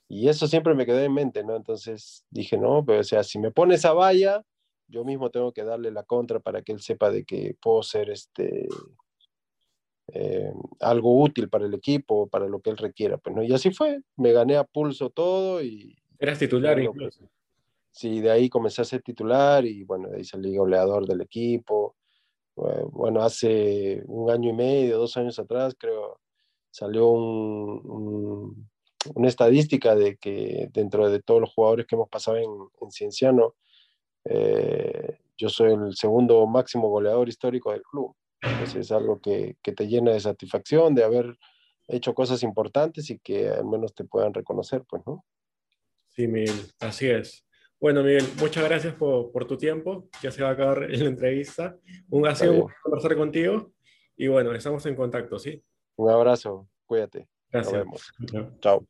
Y 0.09 0.29
eso 0.29 0.47
siempre 0.47 0.75
me 0.75 0.87
quedó 0.87 1.01
en 1.01 1.13
mente, 1.13 1.43
¿no? 1.43 1.57
Entonces 1.57 2.25
dije, 2.31 2.57
no, 2.57 2.85
pero 2.85 3.01
o 3.01 3.05
sea, 3.05 3.25
si 3.25 3.39
me 3.39 3.51
pones 3.51 3.85
a 3.85 3.93
valla, 3.93 4.45
yo 4.89 5.05
mismo 5.05 5.31
tengo 5.31 5.53
que 5.53 5.65
darle 5.65 5.91
la 5.91 6.05
contra 6.05 6.39
para 6.39 6.63
que 6.63 6.73
él 6.73 6.81
sepa 6.81 7.11
de 7.11 7.25
que 7.25 7.57
puedo 7.61 7.83
ser 7.83 8.11
este, 8.11 8.69
eh, 10.13 10.53
algo 10.81 11.21
útil 11.21 11.49
para 11.49 11.67
el 11.67 11.75
equipo, 11.75 12.29
para 12.29 12.47
lo 12.47 12.61
que 12.61 12.71
él 12.71 12.77
requiera. 12.77 13.19
Pues, 13.19 13.35
¿no? 13.35 13.43
Y 13.43 13.53
así 13.53 13.71
fue, 13.71 14.01
me 14.17 14.33
gané 14.33 14.57
a 14.57 14.65
pulso 14.65 15.11
todo 15.11 15.63
y... 15.63 15.97
Eras 16.19 16.39
titular 16.39 16.75
bueno, 16.75 16.91
incluso. 16.91 17.21
Pues, 17.21 17.31
sí, 17.91 18.21
de 18.21 18.31
ahí 18.31 18.49
comencé 18.49 18.83
a 18.83 18.85
ser 18.85 19.03
titular 19.03 19.65
y 19.65 19.83
bueno, 19.83 20.09
de 20.09 20.19
ahí 20.19 20.25
salí 20.25 20.57
goleador 20.57 21.07
del 21.07 21.21
equipo. 21.21 21.97
Bueno, 22.57 23.23
hace 23.23 24.03
un 24.07 24.31
año 24.31 24.51
y 24.51 24.55
medio, 24.55 24.99
dos 24.99 25.17
años 25.19 25.39
atrás, 25.39 25.75
creo, 25.79 26.19
salió 26.71 27.09
un, 27.09 27.83
un, 27.85 28.71
una 29.15 29.29
estadística 29.29 29.95
de 29.95 30.17
que 30.17 30.69
dentro 30.73 31.11
de 31.11 31.21
todos 31.21 31.41
los 31.41 31.53
jugadores 31.53 31.87
que 31.87 31.95
hemos 31.95 32.09
pasado 32.09 32.39
en, 32.39 32.51
en 32.81 32.91
Cienciano, 32.91 33.55
eh, 34.25 35.19
yo 35.37 35.49
soy 35.49 35.73
el 35.73 35.95
segundo 35.95 36.47
máximo 36.47 36.89
goleador 36.89 37.29
histórico 37.29 37.73
del 37.73 37.83
club. 37.83 38.15
Entonces 38.41 38.77
es 38.77 38.93
algo 38.93 39.21
que, 39.21 39.57
que, 39.63 39.73
te 39.73 39.87
llena 39.87 40.13
de 40.13 40.21
satisfacción 40.21 40.95
de 40.95 41.05
haber 41.05 41.37
hecho 41.89 42.15
cosas 42.15 42.43
importantes 42.43 43.11
y 43.11 43.19
que 43.19 43.49
al 43.49 43.67
menos 43.67 43.95
te 43.95 44.05
puedan 44.05 44.35
reconocer, 44.35 44.85
pues, 44.89 45.03
¿no? 45.07 45.25
Sí, 46.09 46.27
Miguel, 46.27 46.71
así 46.81 47.09
es. 47.09 47.46
Bueno, 47.81 48.03
Miguel, 48.03 48.25
muchas 48.39 48.65
gracias 48.65 48.95
por, 48.95 49.31
por 49.33 49.47
tu 49.47 49.57
tiempo. 49.57 50.09
Ya 50.23 50.31
se 50.31 50.43
va 50.43 50.51
a 50.51 50.53
acabar 50.53 50.81
la 50.91 51.09
entrevista. 51.09 51.77
Un 52.09 52.27
ha 52.27 52.35
sido 52.35 52.69
conversar 52.83 53.17
contigo 53.17 53.73
y 54.17 54.29
bueno, 54.29 54.55
estamos 54.55 54.85
en 54.87 54.97
contacto, 54.97 55.39
¿sí? 55.39 55.63
Un 55.97 56.11
abrazo, 56.11 56.69
cuídate. 56.87 57.29
Gracias. 57.51 57.87
Nos 57.87 58.13
vemos. 58.33 58.59
Chao. 58.61 58.87